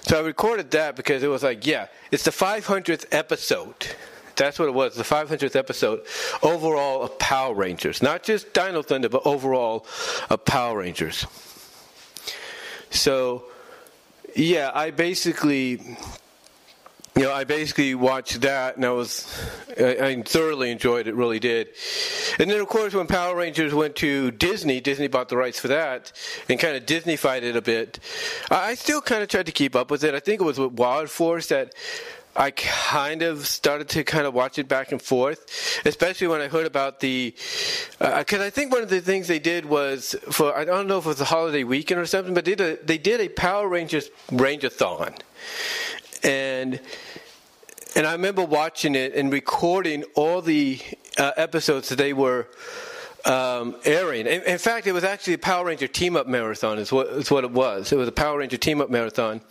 So 0.00 0.18
I 0.18 0.26
recorded 0.26 0.70
that 0.70 0.96
because 0.96 1.22
it 1.22 1.28
was 1.28 1.42
like, 1.42 1.66
yeah, 1.66 1.88
it's 2.10 2.24
the 2.24 2.30
500th 2.30 3.04
episode 3.12 3.88
that's 4.38 4.58
what 4.58 4.68
it 4.68 4.74
was, 4.74 4.94
the 4.94 5.02
500th 5.02 5.56
episode 5.56 6.02
overall 6.42 7.02
of 7.02 7.18
Power 7.18 7.54
Rangers. 7.54 8.02
Not 8.02 8.22
just 8.22 8.52
Dino 8.54 8.82
Thunder, 8.82 9.08
but 9.08 9.26
overall 9.26 9.86
of 10.30 10.44
Power 10.44 10.78
Rangers. 10.78 11.26
So, 12.90 13.44
yeah, 14.34 14.70
I 14.72 14.90
basically 14.90 15.96
you 17.18 17.24
know, 17.24 17.32
I 17.32 17.42
basically 17.42 17.96
watched 17.96 18.42
that, 18.42 18.76
and 18.76 18.84
I 18.84 18.90
was, 18.90 19.26
I, 19.76 19.96
I, 19.96 20.22
thoroughly 20.22 20.70
enjoyed 20.70 21.08
it. 21.08 21.16
Really 21.16 21.40
did. 21.40 21.68
And 22.38 22.48
then, 22.48 22.60
of 22.60 22.68
course, 22.68 22.94
when 22.94 23.08
Power 23.08 23.34
Rangers 23.34 23.74
went 23.74 23.96
to 23.96 24.30
Disney, 24.30 24.80
Disney 24.80 25.08
bought 25.08 25.28
the 25.28 25.36
rights 25.36 25.58
for 25.58 25.66
that, 25.66 26.12
and 26.48 26.60
kind 26.60 26.76
of 26.76 26.86
Disneyfied 26.86 27.42
it 27.42 27.56
a 27.56 27.60
bit. 27.60 27.98
I, 28.52 28.70
I 28.70 28.74
still 28.76 29.00
kind 29.00 29.24
of 29.24 29.28
tried 29.28 29.46
to 29.46 29.52
keep 29.52 29.74
up 29.74 29.90
with 29.90 30.04
it. 30.04 30.14
I 30.14 30.20
think 30.20 30.40
it 30.40 30.44
was 30.44 30.60
with 30.60 30.74
Wild 30.74 31.10
Force 31.10 31.48
that 31.48 31.74
I 32.36 32.52
kind 32.52 33.22
of 33.22 33.46
started 33.46 33.88
to 33.90 34.04
kind 34.04 34.26
of 34.26 34.34
watch 34.34 34.58
it 34.58 34.68
back 34.68 34.92
and 34.92 35.02
forth, 35.02 35.80
especially 35.84 36.28
when 36.28 36.40
I 36.40 36.48
heard 36.48 36.66
about 36.66 37.00
the. 37.00 37.34
Because 37.98 38.40
uh, 38.40 38.44
I 38.44 38.50
think 38.50 38.72
one 38.72 38.82
of 38.82 38.90
the 38.90 39.00
things 39.00 39.26
they 39.26 39.40
did 39.40 39.64
was 39.64 40.14
for 40.30 40.56
I 40.56 40.64
don't 40.64 40.86
know 40.86 40.98
if 40.98 41.06
it 41.06 41.08
was 41.08 41.20
a 41.20 41.24
holiday 41.24 41.64
weekend 41.64 42.00
or 42.00 42.06
something, 42.06 42.34
but 42.34 42.44
they 42.44 42.54
did 42.54 42.60
a, 42.60 42.84
they 42.84 42.98
did 42.98 43.20
a 43.20 43.28
Power 43.28 43.68
Rangers 43.68 44.10
Rangeathon, 44.30 45.14
and 46.22 46.80
and 47.96 48.06
I 48.06 48.12
remember 48.12 48.44
watching 48.44 48.94
it 48.94 49.14
and 49.14 49.32
recording 49.32 50.04
all 50.14 50.40
the 50.40 50.80
uh, 51.18 51.32
episodes 51.36 51.88
that 51.88 51.96
they 51.96 52.12
were. 52.12 52.48
Um, 53.24 53.74
airing. 53.84 54.26
In, 54.26 54.42
in, 54.42 54.58
fact, 54.58 54.86
it 54.86 54.92
was 54.92 55.02
actually 55.02 55.34
a 55.34 55.38
Power 55.38 55.66
Ranger 55.66 55.88
Team 55.88 56.16
Up 56.16 56.28
Marathon. 56.28 56.78
Is 56.78 56.92
what 56.92 57.08
is 57.08 57.30
what 57.30 57.42
it 57.42 57.50
was. 57.50 57.92
It 57.92 57.96
was 57.96 58.08
a 58.08 58.12
Power 58.12 58.38
Ranger 58.38 58.56
Team 58.56 58.80
Up 58.80 58.90
Marathon, 58.90 59.42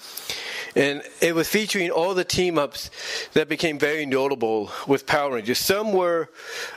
and 0.78 1.02
it 1.22 1.34
was 1.34 1.50
featuring 1.50 1.90
all 1.90 2.13
the 2.13 2.24
team 2.24 2.60
ups 2.60 2.92
that 3.34 3.50
became 3.50 3.80
very 3.80 4.06
notable 4.06 4.72
with 4.86 5.08
Power 5.08 5.34
Rangers. 5.34 5.58
Some 5.58 5.92
were, 5.92 6.30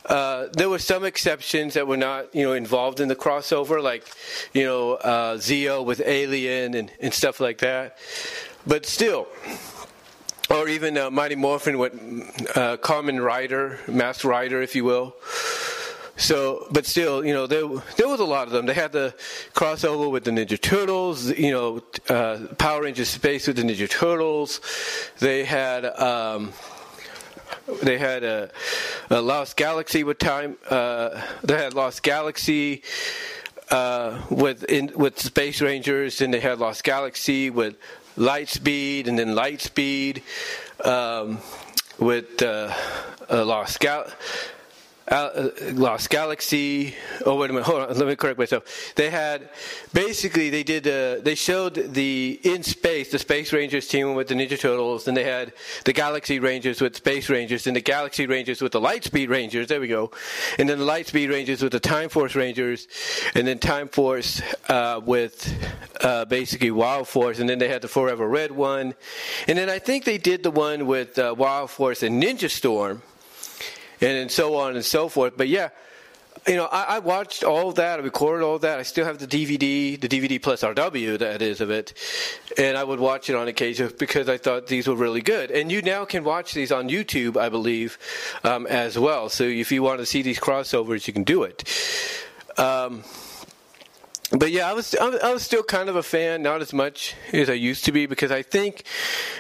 uh, 0.06 0.46
there 0.54 0.70
were 0.70 0.78
some 0.78 1.04
exceptions 1.04 1.74
that 1.74 1.86
were 1.86 1.98
not, 1.98 2.34
you 2.34 2.42
know, 2.44 2.54
involved 2.54 3.00
in 3.00 3.08
the 3.08 3.14
crossover, 3.14 3.82
like, 3.82 4.06
you 4.54 4.64
know, 4.64 4.94
uh, 4.94 5.36
Zeo 5.36 5.84
with 5.84 6.00
Alien 6.02 6.72
and, 6.74 6.90
and 6.98 7.12
stuff 7.12 7.40
like 7.40 7.58
that. 7.58 7.98
But 8.66 8.86
still, 8.86 9.28
or 10.48 10.66
even 10.66 10.96
uh, 10.96 11.10
Mighty 11.10 11.36
Morphin 11.36 11.78
with 11.78 11.92
uh, 12.56 12.78
Kamen 12.78 13.22
Rider, 13.22 13.78
Masked 13.86 14.24
Rider, 14.24 14.62
if 14.62 14.74
you 14.74 14.84
will. 14.84 15.14
So, 16.20 16.66
but 16.70 16.84
still, 16.84 17.24
you 17.24 17.32
know, 17.32 17.46
there 17.46 17.66
there 17.96 18.06
was 18.06 18.20
a 18.20 18.24
lot 18.24 18.46
of 18.46 18.52
them. 18.52 18.66
They 18.66 18.74
had 18.74 18.92
the 18.92 19.14
crossover 19.54 20.10
with 20.10 20.24
the 20.24 20.30
Ninja 20.30 20.60
Turtles, 20.60 21.30
you 21.30 21.50
know, 21.50 21.82
uh, 22.10 22.46
Power 22.58 22.82
Rangers 22.82 23.08
Space 23.08 23.46
with 23.46 23.56
the 23.56 23.62
Ninja 23.62 23.88
Turtles. 23.88 24.60
They 25.18 25.44
had. 25.44 25.86
Um, 25.86 26.52
they 27.82 27.98
had 27.98 28.22
a, 28.22 28.50
a, 29.10 29.20
Lost 29.20 29.56
Galaxy 29.56 30.04
with 30.04 30.18
time. 30.18 30.56
Uh, 30.68 31.20
they 31.42 31.56
had 31.56 31.74
Lost 31.74 32.02
Galaxy 32.02 32.82
uh, 33.70 34.20
with 34.30 34.64
in, 34.64 34.92
with 34.96 35.18
Space 35.18 35.60
Rangers, 35.60 36.20
and 36.20 36.34
they 36.34 36.40
had 36.40 36.58
Lost 36.58 36.84
Galaxy 36.84 37.48
with 37.48 37.76
Lightspeed, 38.16 39.08
and 39.08 39.18
then 39.18 39.28
Lightspeed 39.28 40.22
um, 40.84 41.38
with 41.98 42.42
uh, 42.42 42.74
Lost 43.30 43.80
Galaxy 43.80 44.14
uh, 44.14 44.59
Lost 45.10 46.08
Galaxy. 46.08 46.94
Oh 47.26 47.34
wait 47.34 47.50
a 47.50 47.52
minute, 47.52 47.66
hold 47.66 47.82
on. 47.82 47.98
Let 47.98 48.06
me 48.06 48.14
correct 48.14 48.38
myself. 48.38 48.92
They 48.94 49.10
had 49.10 49.48
basically 49.92 50.50
they 50.50 50.62
did 50.62 50.86
uh, 50.86 51.20
they 51.20 51.34
showed 51.34 51.74
the 51.74 52.38
in 52.44 52.62
space 52.62 53.10
the 53.10 53.18
Space 53.18 53.52
Rangers 53.52 53.88
team 53.88 54.14
with 54.14 54.28
the 54.28 54.34
Ninja 54.34 54.56
Turtles, 54.56 55.08
and 55.08 55.16
they 55.16 55.24
had 55.24 55.52
the 55.84 55.92
Galaxy 55.92 56.38
Rangers 56.38 56.80
with 56.80 56.94
Space 56.94 57.28
Rangers, 57.28 57.66
and 57.66 57.74
the 57.74 57.80
Galaxy 57.80 58.28
Rangers 58.28 58.62
with 58.62 58.70
the 58.70 58.80
Lightspeed 58.80 59.28
Rangers. 59.28 59.66
There 59.66 59.80
we 59.80 59.88
go, 59.88 60.12
and 60.60 60.68
then 60.68 60.78
the 60.78 60.86
Lightspeed 60.86 61.28
Rangers 61.28 61.60
with 61.60 61.72
the 61.72 61.80
Time 61.80 62.08
Force 62.08 62.36
Rangers, 62.36 62.86
and 63.34 63.48
then 63.48 63.58
Time 63.58 63.88
Force 63.88 64.40
uh, 64.68 65.00
with 65.04 65.52
uh, 66.04 66.24
basically 66.26 66.70
Wild 66.70 67.08
Force, 67.08 67.40
and 67.40 67.48
then 67.48 67.58
they 67.58 67.68
had 67.68 67.82
the 67.82 67.88
Forever 67.88 68.28
Red 68.28 68.52
one, 68.52 68.94
and 69.48 69.58
then 69.58 69.68
I 69.68 69.80
think 69.80 70.04
they 70.04 70.18
did 70.18 70.44
the 70.44 70.52
one 70.52 70.86
with 70.86 71.18
uh, 71.18 71.34
Wild 71.36 71.70
Force 71.70 72.04
and 72.04 72.22
Ninja 72.22 72.48
Storm 72.48 73.02
and 74.00 74.30
so 74.30 74.56
on 74.56 74.76
and 74.76 74.84
so 74.84 75.08
forth. 75.08 75.34
But 75.36 75.48
yeah, 75.48 75.70
you 76.46 76.56
know, 76.56 76.66
I, 76.66 76.96
I, 76.96 76.98
watched 77.00 77.44
all 77.44 77.72
that. 77.72 78.00
I 78.00 78.02
recorded 78.02 78.44
all 78.44 78.58
that. 78.60 78.78
I 78.78 78.82
still 78.82 79.04
have 79.04 79.18
the 79.18 79.26
DVD, 79.26 80.00
the 80.00 80.08
DVD 80.08 80.40
plus 80.40 80.62
RW 80.62 81.18
that 81.18 81.42
is 81.42 81.60
of 81.60 81.70
it, 81.70 81.92
and 82.56 82.76
I 82.76 82.84
would 82.84 82.98
watch 82.98 83.28
it 83.28 83.36
on 83.36 83.48
occasion 83.48 83.92
because 83.98 84.28
I 84.28 84.38
thought 84.38 84.66
these 84.66 84.88
were 84.88 84.96
really 84.96 85.20
good. 85.20 85.50
And 85.50 85.70
you 85.70 85.82
now 85.82 86.04
can 86.04 86.24
watch 86.24 86.54
these 86.54 86.72
on 86.72 86.88
YouTube, 86.88 87.36
I 87.36 87.50
believe, 87.50 87.98
um, 88.42 88.66
as 88.66 88.98
well. 88.98 89.28
So 89.28 89.44
if 89.44 89.70
you 89.70 89.82
want 89.82 90.00
to 90.00 90.06
see 90.06 90.22
these 90.22 90.40
crossovers, 90.40 91.06
you 91.06 91.12
can 91.12 91.24
do 91.24 91.42
it. 91.42 91.64
Um, 92.56 93.04
but 94.30 94.52
yeah, 94.52 94.70
I 94.70 94.74
was 94.74 94.94
I 94.94 95.32
was 95.32 95.42
still 95.42 95.64
kind 95.64 95.88
of 95.88 95.96
a 95.96 96.02
fan, 96.02 96.42
not 96.42 96.60
as 96.60 96.72
much 96.72 97.16
as 97.32 97.50
I 97.50 97.54
used 97.54 97.84
to 97.86 97.92
be, 97.92 98.06
because 98.06 98.30
I 98.30 98.42
think 98.42 98.84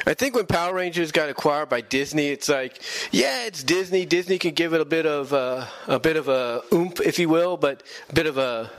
I 0.04 0.14
think 0.14 0.34
when 0.34 0.46
Power 0.46 0.74
Rangers 0.74 1.12
got 1.12 1.28
acquired 1.28 1.68
by 1.68 1.80
Disney, 1.80 2.28
it's 2.28 2.48
like 2.48 2.82
yeah, 3.12 3.46
it's 3.46 3.62
Disney. 3.62 4.04
Disney 4.04 4.38
can 4.38 4.52
give 4.52 4.74
it 4.74 4.80
a 4.80 4.84
bit 4.84 5.06
of 5.06 5.32
uh, 5.32 5.66
a 5.86 6.00
bit 6.00 6.16
of 6.16 6.28
a 6.28 6.62
oomph, 6.72 7.00
if 7.00 7.20
you 7.20 7.28
will, 7.28 7.56
but 7.56 7.84
a 8.08 8.14
bit 8.14 8.26
of 8.26 8.36
a 8.36 8.70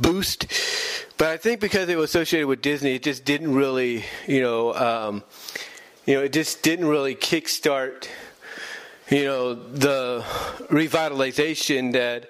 boost. 0.00 0.46
But 1.18 1.28
I 1.28 1.36
think 1.36 1.60
because 1.60 1.88
it 1.88 1.96
was 1.96 2.10
associated 2.10 2.48
with 2.48 2.60
Disney, 2.60 2.96
it 2.96 3.04
just 3.04 3.24
didn't 3.24 3.54
really, 3.54 4.04
you 4.26 4.40
know, 4.40 4.74
um, 4.74 5.22
you 6.04 6.14
know, 6.14 6.22
it 6.22 6.32
just 6.32 6.62
didn't 6.62 6.86
really 6.86 7.14
kickstart 7.14 8.08
you 9.10 9.24
know, 9.24 9.54
the 9.54 10.22
revitalization 10.68 11.92
that 11.92 12.28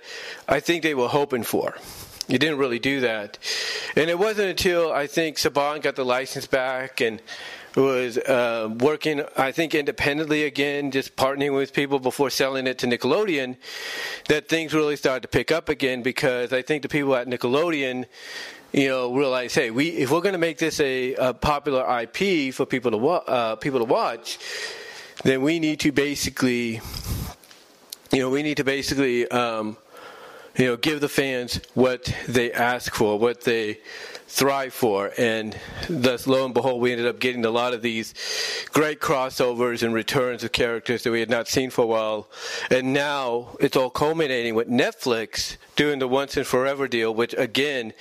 I 0.49 0.61
think 0.61 0.85
they 0.85 0.95
were 0.95 1.09
hoping 1.09 1.43
for. 1.43 1.75
You 2.29 2.39
didn't 2.39 2.59
really 2.59 2.79
do 2.79 3.01
that. 3.01 3.39
And 3.97 4.11
it 4.11 4.19
wasn't 4.19 4.51
until 4.51 4.93
I 4.93 5.07
think 5.07 5.39
Saban 5.39 5.83
got 5.83 5.97
the 5.97 6.05
license 6.05 6.47
back 6.47 7.01
and 7.01 7.23
was 7.75 8.19
uh, 8.19 8.69
working, 8.81 9.23
I 9.37 9.51
think, 9.53 9.75
independently 9.75 10.45
again, 10.45 10.91
just 10.91 11.17
partnering 11.17 11.55
with 11.55 11.73
people 11.73 11.99
before 11.99 12.29
selling 12.29 12.67
it 12.67 12.79
to 12.79 12.87
Nickelodeon, 12.87 13.57
that 14.29 14.49
things 14.49 14.75
really 14.75 14.97
started 14.97 15.23
to 15.23 15.29
pick 15.29 15.51
up 15.51 15.71
again 15.71 16.03
because 16.03 16.53
I 16.53 16.61
think 16.61 16.83
the 16.83 16.89
people 16.89 17.15
at 17.17 17.27
Nickelodeon, 17.29 18.05
you 18.73 18.89
know, 18.89 19.15
realized, 19.15 19.55
hey, 19.55 19.71
we 19.71 19.89
if 19.89 20.11
we're 20.11 20.21
going 20.21 20.35
to 20.35 20.39
make 20.39 20.59
this 20.59 20.81
a, 20.81 21.15
a, 21.15 21.33
popular 21.33 21.85
IP 22.01 22.53
for 22.53 22.67
people 22.67 22.91
to 22.91 22.99
wa- 22.99 23.25
uh, 23.27 23.57
people 23.57 23.79
to 23.79 23.87
watch, 23.87 24.39
then 25.25 25.41
we 25.41 25.59
need 25.59 25.81
to 25.81 25.93
basically, 25.93 26.81
you 28.13 28.19
know, 28.19 28.29
we 28.29 28.43
need 28.43 28.59
to 28.59 28.65
basically. 28.65 29.27
Um, 29.31 29.79
you 30.59 30.67
know, 30.67 30.77
give 30.77 31.01
the 31.01 31.09
fans 31.09 31.61
what 31.75 32.13
they 32.27 32.53
ask 32.53 32.93
for, 32.93 33.17
what 33.19 33.43
they 33.43 33.79
thrive 34.27 34.75
for. 34.75 35.13
And 35.17 35.57
thus, 35.89 36.27
lo 36.27 36.45
and 36.45 36.53
behold, 36.53 36.81
we 36.81 36.91
ended 36.91 37.07
up 37.07 37.21
getting 37.21 37.45
a 37.45 37.51
lot 37.51 37.75
of 37.75 37.81
these 37.81 38.13
great 38.73 39.01
crossovers 39.01 39.83
and 39.85 39.95
returns 39.95 40.43
of 40.43 40.53
characters 40.53 41.05
that 41.05 41.13
we 41.13 41.21
had 41.21 41.31
not 41.31 41.47
seen 41.47 41.71
for 41.71 41.83
a 41.83 41.87
while. 41.87 42.29
And 42.71 42.93
now 42.93 43.57
it's 43.61 43.77
all 43.77 43.89
culminating 43.89 44.57
with 44.57 44.69
Netflix 44.69 45.57
doing 45.77 46.01
the 46.01 46.09
once 46.09 46.37
and 46.37 46.47
forever 46.47 46.89
deal, 46.89 47.15
which 47.15 47.35
again, 47.39 47.95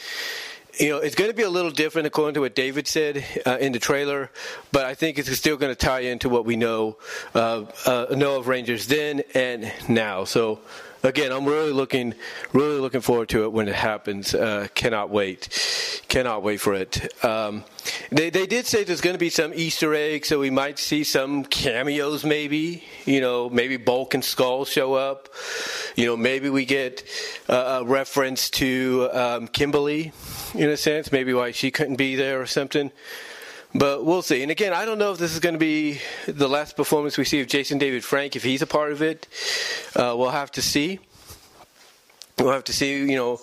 you 0.80 0.90
know, 0.90 0.98
it's 0.98 1.16
going 1.16 1.30
to 1.30 1.36
be 1.36 1.44
a 1.44 1.50
little 1.50 1.72
different 1.72 2.08
according 2.08 2.36
to 2.36 2.42
what 2.42 2.56
David 2.56 2.88
said 2.88 3.24
uh, 3.46 3.58
in 3.60 3.72
the 3.72 3.80
trailer, 3.80 4.30
but 4.72 4.86
I 4.86 4.94
think 4.94 5.18
it's 5.18 5.32
still 5.36 5.58
going 5.58 5.72
to 5.72 5.80
tie 5.80 6.02
into 6.02 6.30
what 6.30 6.46
we 6.46 6.56
know 6.56 6.98
uh, 7.34 7.66
uh, 7.86 8.08
know 8.12 8.38
of 8.38 8.48
Rangers 8.48 8.88
then 8.88 9.24
and 9.34 9.72
now. 9.90 10.24
So 10.24 10.60
again, 11.08 11.32
I'm 11.32 11.46
really 11.46 11.72
looking, 11.72 12.14
really 12.54 12.80
looking 12.80 13.02
forward 13.02 13.30
to 13.30 13.44
it 13.46 13.52
when 13.52 13.68
it 13.68 13.76
happens. 13.76 14.36
Uh, 14.36 14.68
cannot 14.76 15.10
wait, 15.10 16.04
cannot 16.08 16.44
wait 16.44 16.58
for 16.58 16.74
it. 16.74 17.24
Um, 17.24 17.64
they 18.12 18.30
they 18.30 18.46
did 18.46 18.66
say 18.66 18.84
there's 18.84 19.02
going 19.02 19.16
to 19.16 19.20
be 19.20 19.30
some 19.30 19.54
Easter 19.54 19.94
eggs, 19.96 20.28
so 20.28 20.40
we 20.40 20.50
might 20.50 20.78
see 20.78 21.04
some 21.04 21.44
cameos, 21.46 22.24
maybe. 22.26 22.84
You 23.06 23.22
know, 23.22 23.50
maybe 23.50 23.78
Bulk 23.78 24.14
and 24.14 24.24
Skull 24.24 24.66
show 24.66 24.94
up. 24.94 25.30
You 25.96 26.06
know, 26.06 26.18
maybe 26.18 26.50
we 26.50 26.66
get 26.66 27.04
a 27.48 27.84
reference 27.86 28.50
to 28.52 29.10
um, 29.14 29.48
Kimberly, 29.48 30.12
in 30.54 30.70
a 30.70 30.78
sense, 30.78 31.12
maybe 31.12 31.34
why 31.34 31.52
she 31.52 31.72
couldn't 31.72 31.96
be 31.96 32.16
there 32.16 32.42
or 32.42 32.46
something. 32.46 32.92
But 33.74 34.06
we'll 34.06 34.22
see. 34.22 34.42
And 34.42 34.52
again, 34.52 34.74
I 34.74 34.86
don't 34.86 34.98
know 34.98 35.12
if 35.12 35.18
this 35.18 35.34
is 35.34 35.40
going 35.40 35.54
to 35.54 35.60
be 35.60 36.00
the 36.26 36.48
last 36.48 36.76
performance 36.76 37.18
we 37.18 37.26
see 37.26 37.42
of 37.42 37.48
Jason 37.48 37.78
David 37.78 38.04
Frank, 38.04 38.36
if 38.36 38.44
he's 38.44 38.62
a 38.62 38.68
part 38.68 38.92
of 38.92 39.02
it. 39.02 39.28
Uh, 39.96 40.16
we'll 40.18 40.32
have 40.32 40.52
to 40.54 40.62
see. 40.62 41.00
We'll 42.40 42.54
have 42.54 42.64
to 42.66 42.74
see, 42.74 42.98
you 42.98 43.16
know, 43.16 43.38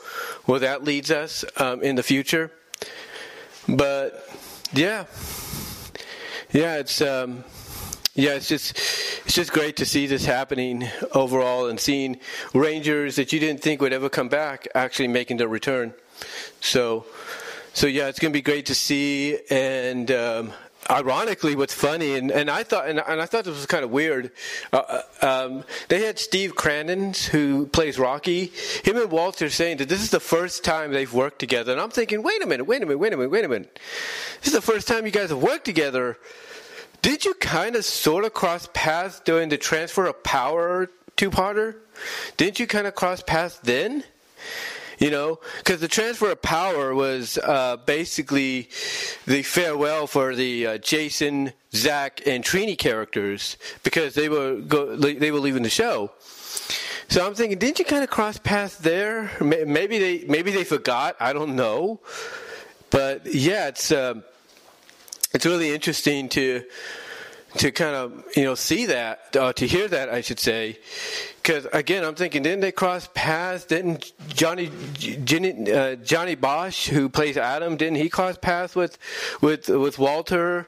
where 0.44 0.60
that 0.60 0.84
leads 0.84 1.10
us 1.10 1.44
um, 1.56 1.82
in 1.82 1.96
the 1.96 2.02
future. 2.02 2.50
But 3.68 4.28
yeah, 4.72 5.04
yeah, 6.52 6.76
it's 6.76 7.00
um, 7.00 7.44
yeah, 8.14 8.34
it's 8.34 8.48
just 8.48 8.72
it's 9.24 9.34
just 9.34 9.52
great 9.52 9.76
to 9.76 9.86
see 9.86 10.06
this 10.06 10.24
happening 10.24 10.88
overall 11.12 11.68
and 11.68 11.80
seeing 11.80 12.20
Rangers 12.52 13.16
that 13.16 13.32
you 13.32 13.40
didn't 13.40 13.62
think 13.62 13.80
would 13.80 13.92
ever 13.92 14.08
come 14.08 14.28
back 14.28 14.68
actually 14.74 15.08
making 15.08 15.38
their 15.38 15.48
return. 15.48 15.94
So 16.60 17.06
so 17.74 17.88
yeah, 17.88 18.06
it's 18.06 18.20
going 18.20 18.32
to 18.32 18.36
be 18.36 18.42
great 18.42 18.66
to 18.66 18.74
see. 18.74 19.36
And 19.50 20.08
um, 20.10 20.52
ironically, 20.88 21.56
what's 21.56 21.74
funny, 21.74 22.14
and, 22.14 22.30
and 22.30 22.48
I 22.48 22.62
thought, 22.62 22.88
and, 22.88 23.00
and 23.00 23.20
I 23.20 23.26
thought 23.26 23.44
this 23.44 23.56
was 23.56 23.66
kind 23.66 23.84
of 23.84 23.90
weird. 23.90 24.30
Uh, 24.72 25.00
uh, 25.20 25.46
um, 25.46 25.64
they 25.88 26.06
had 26.06 26.20
Steve 26.20 26.54
Crandons, 26.54 27.26
who 27.26 27.66
plays 27.66 27.98
Rocky. 27.98 28.52
Him 28.84 28.96
and 28.96 29.10
Walter 29.10 29.50
saying 29.50 29.78
that 29.78 29.88
this 29.88 30.02
is 30.02 30.10
the 30.10 30.20
first 30.20 30.62
time 30.62 30.92
they've 30.92 31.12
worked 31.12 31.40
together, 31.40 31.72
and 31.72 31.80
I'm 31.80 31.90
thinking, 31.90 32.22
wait 32.22 32.42
a 32.42 32.46
minute, 32.46 32.64
wait 32.64 32.82
a 32.82 32.86
minute, 32.86 32.98
wait 32.98 33.12
a 33.12 33.16
minute, 33.16 33.30
wait 33.30 33.44
a 33.44 33.48
minute. 33.48 33.78
This 34.40 34.48
is 34.48 34.54
the 34.54 34.62
first 34.62 34.86
time 34.86 35.04
you 35.04 35.12
guys 35.12 35.30
have 35.30 35.42
worked 35.42 35.64
together. 35.64 36.16
Did 37.02 37.24
you 37.24 37.34
kind 37.34 37.74
of 37.76 37.84
sort 37.84 38.24
of 38.24 38.32
cross 38.32 38.68
paths 38.72 39.20
during 39.20 39.48
the 39.48 39.58
transfer 39.58 40.06
of 40.06 40.22
power 40.22 40.88
two-parter? 41.16 41.76
Didn't 42.36 42.60
you 42.60 42.66
kind 42.66 42.86
of 42.86 42.94
cross 42.94 43.20
paths 43.20 43.58
then? 43.62 44.04
You 44.98 45.10
know, 45.10 45.40
because 45.58 45.80
the 45.80 45.88
transfer 45.88 46.30
of 46.30 46.40
power 46.42 46.94
was 46.94 47.38
uh, 47.38 47.78
basically 47.84 48.68
the 49.26 49.42
farewell 49.42 50.06
for 50.06 50.34
the 50.34 50.66
uh, 50.66 50.78
Jason, 50.78 51.52
Zach, 51.74 52.26
and 52.26 52.44
Trini 52.44 52.78
characters 52.78 53.56
because 53.82 54.14
they 54.14 54.28
were 54.28 54.56
go, 54.56 54.96
they 54.96 55.30
were 55.30 55.40
leaving 55.40 55.62
the 55.62 55.70
show. 55.70 56.12
So 57.08 57.26
I'm 57.26 57.34
thinking, 57.34 57.58
didn't 57.58 57.78
you 57.78 57.84
kind 57.84 58.02
of 58.02 58.10
cross 58.10 58.38
paths 58.38 58.76
there? 58.76 59.30
Maybe 59.40 59.98
they 59.98 60.24
maybe 60.26 60.50
they 60.50 60.64
forgot. 60.64 61.16
I 61.20 61.32
don't 61.32 61.56
know, 61.56 62.00
but 62.90 63.26
yeah, 63.26 63.68
it's 63.68 63.92
uh, 63.92 64.14
it's 65.32 65.44
really 65.44 65.72
interesting 65.72 66.28
to 66.30 66.64
to 67.58 67.70
kind 67.70 67.94
of 67.94 68.24
you 68.36 68.44
know 68.44 68.54
see 68.54 68.86
that 68.86 69.36
uh, 69.36 69.52
to 69.52 69.66
hear 69.66 69.86
that 69.88 70.08
I 70.08 70.20
should 70.20 70.40
say. 70.40 70.78
Because 71.36 71.66
again 71.72 72.04
I'm 72.04 72.14
thinking 72.14 72.42
didn't 72.42 72.60
they 72.60 72.72
cross 72.72 73.08
paths? 73.14 73.64
Didn't 73.64 74.12
Johnny 74.28 74.70
Johnny, 74.94 75.70
uh, 75.70 75.96
Johnny 75.96 76.34
Bosch 76.34 76.88
who 76.88 77.08
plays 77.08 77.36
Adam 77.36 77.76
didn't 77.76 77.96
he 77.96 78.08
cross 78.08 78.36
paths 78.36 78.74
with 78.74 78.98
with 79.40 79.68
with 79.68 79.98
Walter 79.98 80.66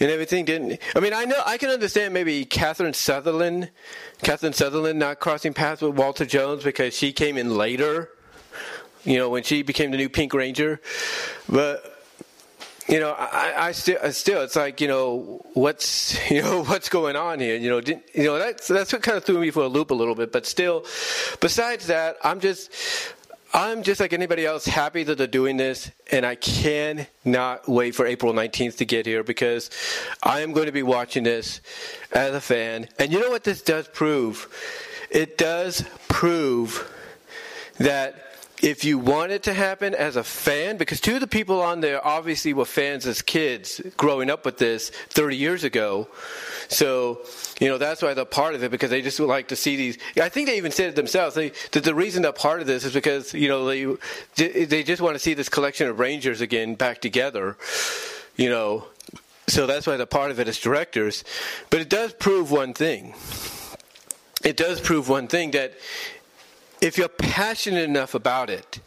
and 0.00 0.10
everything? 0.10 0.44
Didn't 0.44 0.80
I 0.94 1.00
mean 1.00 1.12
I 1.12 1.24
know 1.24 1.40
I 1.44 1.58
can 1.58 1.70
understand 1.70 2.14
maybe 2.14 2.44
Catherine 2.44 2.94
Sutherland 2.94 3.70
Catherine 4.22 4.52
Sutherland 4.52 4.98
not 4.98 5.20
crossing 5.20 5.54
paths 5.54 5.82
with 5.82 5.94
Walter 5.94 6.24
Jones 6.24 6.64
because 6.64 6.96
she 6.96 7.12
came 7.12 7.36
in 7.36 7.56
later 7.56 8.10
you 9.04 9.18
know 9.18 9.28
when 9.30 9.44
she 9.44 9.62
became 9.62 9.92
the 9.92 9.96
new 9.96 10.08
Pink 10.08 10.34
Ranger. 10.34 10.80
But 11.48 11.95
you 12.88 13.00
know, 13.00 13.12
I, 13.12 13.68
I 13.68 13.72
still, 13.72 14.12
still, 14.12 14.42
it's 14.42 14.54
like, 14.54 14.80
you 14.80 14.88
know, 14.88 15.44
what's, 15.54 16.18
you 16.30 16.42
know, 16.42 16.64
what's 16.64 16.88
going 16.88 17.16
on 17.16 17.40
here? 17.40 17.56
You 17.56 17.70
know, 17.70 17.80
didn't, 17.80 18.04
you 18.14 18.24
know, 18.24 18.38
that's, 18.38 18.68
that's 18.68 18.92
what 18.92 19.02
kind 19.02 19.16
of 19.16 19.24
threw 19.24 19.40
me 19.40 19.50
for 19.50 19.64
a 19.64 19.68
loop 19.68 19.90
a 19.90 19.94
little 19.94 20.14
bit. 20.14 20.32
But 20.32 20.46
still, 20.46 20.84
besides 21.40 21.88
that, 21.88 22.16
I'm 22.22 22.40
just, 22.40 22.70
I'm 23.52 23.82
just 23.82 24.00
like 24.00 24.12
anybody 24.12 24.44
else, 24.44 24.66
happy 24.66 25.02
that 25.04 25.18
they're 25.18 25.26
doing 25.26 25.56
this, 25.56 25.90
and 26.10 26.26
I 26.26 26.34
cannot 26.34 27.68
wait 27.68 27.94
for 27.94 28.06
April 28.06 28.32
19th 28.32 28.76
to 28.76 28.84
get 28.84 29.06
here 29.06 29.24
because 29.24 29.70
I 30.22 30.40
am 30.40 30.52
going 30.52 30.66
to 30.66 30.72
be 30.72 30.82
watching 30.82 31.24
this 31.24 31.60
as 32.12 32.34
a 32.34 32.40
fan. 32.40 32.88
And 32.98 33.12
you 33.12 33.20
know 33.20 33.30
what 33.30 33.44
this 33.44 33.62
does 33.62 33.88
prove? 33.88 34.48
It 35.10 35.38
does 35.38 35.84
prove 36.08 36.92
that 37.78 38.25
if 38.62 38.84
you 38.84 38.98
want 38.98 39.32
it 39.32 39.42
to 39.44 39.52
happen 39.52 39.94
as 39.94 40.16
a 40.16 40.24
fan, 40.24 40.76
because 40.76 41.00
two 41.00 41.14
of 41.14 41.20
the 41.20 41.26
people 41.26 41.60
on 41.60 41.80
there 41.80 42.04
obviously 42.06 42.54
were 42.54 42.64
fans 42.64 43.06
as 43.06 43.20
kids 43.20 43.80
growing 43.96 44.30
up 44.30 44.44
with 44.44 44.58
this 44.58 44.90
30 45.10 45.36
years 45.36 45.64
ago. 45.64 46.08
So, 46.68 47.20
you 47.60 47.68
know, 47.68 47.78
that's 47.78 48.02
why 48.02 48.14
they're 48.14 48.24
part 48.24 48.54
of 48.54 48.62
it 48.62 48.70
because 48.70 48.90
they 48.90 49.02
just 49.02 49.20
like 49.20 49.48
to 49.48 49.56
see 49.56 49.76
these. 49.76 49.98
I 50.20 50.28
think 50.28 50.48
they 50.48 50.56
even 50.56 50.72
said 50.72 50.88
it 50.88 50.96
themselves. 50.96 51.34
They, 51.34 51.52
that 51.72 51.84
the 51.84 51.94
reason 51.94 52.22
they're 52.22 52.32
part 52.32 52.60
of 52.60 52.66
this 52.66 52.84
is 52.84 52.94
because, 52.94 53.34
you 53.34 53.48
know, 53.48 53.66
they, 54.36 54.64
they 54.64 54.82
just 54.82 55.02
want 55.02 55.14
to 55.14 55.20
see 55.20 55.34
this 55.34 55.48
collection 55.48 55.88
of 55.88 55.98
Rangers 55.98 56.40
again 56.40 56.74
back 56.74 57.00
together, 57.00 57.56
you 58.36 58.48
know. 58.48 58.86
So 59.48 59.66
that's 59.66 59.86
why 59.86 59.96
they're 59.96 60.06
part 60.06 60.30
of 60.30 60.40
it 60.40 60.48
as 60.48 60.58
directors. 60.58 61.22
But 61.70 61.80
it 61.80 61.88
does 61.88 62.12
prove 62.14 62.50
one 62.50 62.74
thing. 62.74 63.14
It 64.42 64.56
does 64.56 64.80
prove 64.80 65.08
one 65.08 65.28
thing 65.28 65.52
that 65.52 65.74
if 66.80 66.98
you're 66.98 67.08
passionate 67.08 67.84
enough 67.88 68.14
about 68.14 68.50
it 68.50 68.80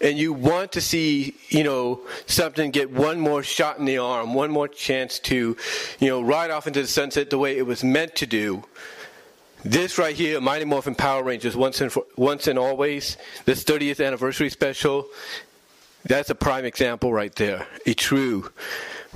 and 0.00 0.18
you 0.18 0.32
want 0.32 0.72
to 0.72 0.80
see, 0.80 1.34
you 1.48 1.64
know, 1.64 2.00
something 2.26 2.70
get 2.70 2.90
one 2.90 3.18
more 3.18 3.42
shot 3.42 3.78
in 3.78 3.84
the 3.84 3.98
arm, 3.98 4.34
one 4.34 4.50
more 4.50 4.68
chance 4.68 5.18
to, 5.20 5.56
you 5.98 6.08
know, 6.08 6.20
ride 6.22 6.50
off 6.50 6.66
into 6.66 6.82
the 6.82 6.88
sunset 6.88 7.30
the 7.30 7.38
way 7.38 7.56
it 7.56 7.66
was 7.66 7.82
meant 7.82 8.14
to 8.16 8.26
do, 8.26 8.64
This 9.64 9.96
right 9.96 10.14
here, 10.14 10.42
Mighty 10.42 10.66
Morphin 10.66 10.94
Power 10.94 11.22
Rangers, 11.22 11.56
once 11.56 11.80
and 11.80 11.90
for, 11.90 12.04
once 12.16 12.48
and 12.48 12.58
always. 12.58 13.16
This 13.46 13.64
30th 13.64 14.04
anniversary 14.06 14.50
special. 14.50 15.06
That's 16.04 16.28
a 16.28 16.34
prime 16.34 16.66
example 16.66 17.14
right 17.14 17.34
there. 17.34 17.66
A 17.86 17.94
true 17.94 18.50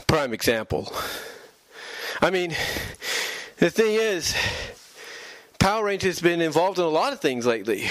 prime 0.07 0.33
example. 0.33 0.91
I 2.23 2.31
mean, 2.31 2.57
the 3.59 3.69
thing 3.69 3.93
is, 3.93 4.35
Power 5.59 5.87
Rangers 5.87 6.17
has 6.17 6.23
been 6.23 6.41
involved 6.41 6.79
in 6.79 6.85
a 6.85 6.89
lot 6.89 7.13
of 7.13 7.21
things 7.21 7.45
lately. 7.45 7.89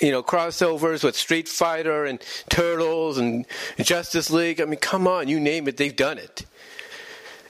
You 0.00 0.10
know, 0.10 0.22
crossovers 0.22 1.04
with 1.04 1.14
Street 1.14 1.48
Fighter 1.48 2.06
and 2.06 2.20
Turtles 2.48 3.18
and 3.18 3.46
Justice 3.78 4.30
League. 4.30 4.60
I 4.60 4.64
mean, 4.64 4.80
come 4.80 5.06
on, 5.06 5.28
you 5.28 5.38
name 5.38 5.68
it, 5.68 5.76
they've 5.76 5.94
done 5.94 6.18
it. 6.18 6.44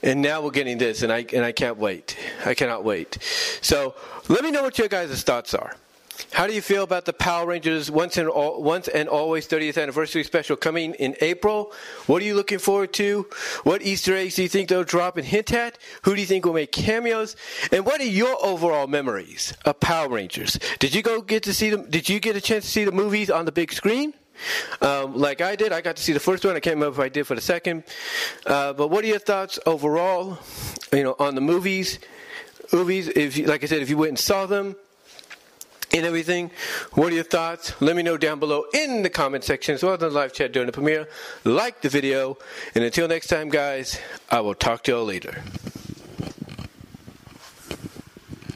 And 0.02 0.20
now 0.20 0.42
we're 0.42 0.50
getting 0.50 0.76
this, 0.78 1.02
and 1.02 1.10
I 1.12 1.24
and 1.32 1.44
I 1.44 1.52
can't 1.52 1.78
wait. 1.78 2.18
I 2.44 2.54
cannot 2.54 2.84
wait. 2.84 3.18
So 3.62 3.94
let 4.28 4.44
me 4.44 4.50
know 4.50 4.62
what 4.62 4.76
your 4.76 4.88
guys' 4.88 5.22
thoughts 5.22 5.54
are. 5.54 5.76
How 6.32 6.46
do 6.46 6.54
you 6.54 6.62
feel 6.62 6.82
about 6.82 7.04
the 7.04 7.12
Power 7.12 7.46
Rangers 7.46 7.90
once 7.90 8.16
and 8.16 8.28
all, 8.28 8.62
once 8.62 8.88
and 8.88 9.08
always 9.08 9.46
30th 9.48 9.80
anniversary 9.80 10.24
special 10.24 10.56
coming 10.56 10.94
in 10.94 11.16
April? 11.20 11.72
What 12.06 12.22
are 12.22 12.24
you 12.24 12.35
looking 12.35 12.58
forward 12.58 12.92
to? 12.94 13.26
What 13.64 13.82
Easter 13.82 14.14
eggs 14.16 14.37
do 14.37 14.42
you 14.42 14.48
think 14.48 14.68
they'll 14.68 14.85
drop 14.85 15.16
and 15.16 15.26
hint 15.26 15.52
at? 15.52 15.78
Who 16.02 16.14
do 16.14 16.20
you 16.20 16.26
think 16.26 16.44
will 16.44 16.52
make 16.52 16.72
cameos? 16.72 17.37
And 17.70 17.85
what 17.85 18.00
are 18.00 18.04
your 18.04 18.37
overall 18.44 18.87
memories 18.87 19.54
of 19.64 19.80
Power 19.80 20.08
Rangers? 20.08 20.58
Did 20.78 20.94
you 20.94 21.02
go 21.02 21.20
get 21.20 21.42
to 21.44 21.54
see 21.54 21.70
them? 21.70 21.88
Did 21.90 22.08
you 22.08 22.20
get 22.20 22.37
a 22.37 22.40
chance 22.40 22.64
to 22.64 22.70
see 22.70 22.85
the 22.85 22.92
movies 22.92 23.30
on 23.30 23.44
the 23.44 23.52
big 23.52 23.72
screen? 23.72 24.14
Um, 24.80 25.16
like 25.16 25.40
I 25.40 25.56
did, 25.56 25.72
I 25.72 25.80
got 25.80 25.96
to 25.96 26.02
see 26.02 26.12
the 26.12 26.20
first 26.20 26.44
one. 26.44 26.56
I 26.56 26.61
can't 26.61 26.76
remember 26.76 27.00
if 27.00 27.04
I 27.04 27.08
did 27.08 27.26
for 27.26 27.35
the 27.35 27.40
second. 27.40 27.85
Uh, 28.46 28.72
but 28.72 28.88
what 28.88 29.04
are 29.04 29.08
your 29.08 29.18
thoughts 29.18 29.58
overall? 29.66 30.38
You 30.92 31.04
know, 31.04 31.16
on 31.18 31.35
the 31.35 31.40
movies, 31.40 31.98
movies. 32.72 33.08
If 33.08 33.37
you, 33.37 33.46
like 33.46 33.62
I 33.62 33.66
said, 33.66 33.82
if 33.82 33.90
you 33.90 33.96
went 33.96 34.11
and 34.11 34.18
saw 34.18 34.46
them, 34.46 34.76
and 35.92 36.07
everything. 36.07 36.50
What 36.92 37.12
are 37.12 37.14
your 37.14 37.24
thoughts? 37.24 37.81
Let 37.81 37.96
me 37.96 38.02
know 38.02 38.16
down 38.16 38.38
below 38.38 38.64
in 38.72 39.02
the 39.02 39.11
comment 39.11 39.44
section 39.44 39.74
as 39.74 39.83
well 39.83 39.94
as 39.94 40.00
the 40.00 40.11
live 40.11 40.33
chat 40.33 40.52
during 40.52 40.66
the 40.66 40.72
premiere. 40.72 41.09
Like 41.44 41.83
the 41.83 41.88
video, 41.88 42.38
and 42.74 42.85
until 42.85 43.09
next 43.09 43.28
time, 43.28 43.48
guys, 43.48 43.98
I 44.31 44.40
will 44.40 44.55
talk 44.55 44.85
to 44.85 44.92
y'all 44.92 45.05
later. 45.05 45.42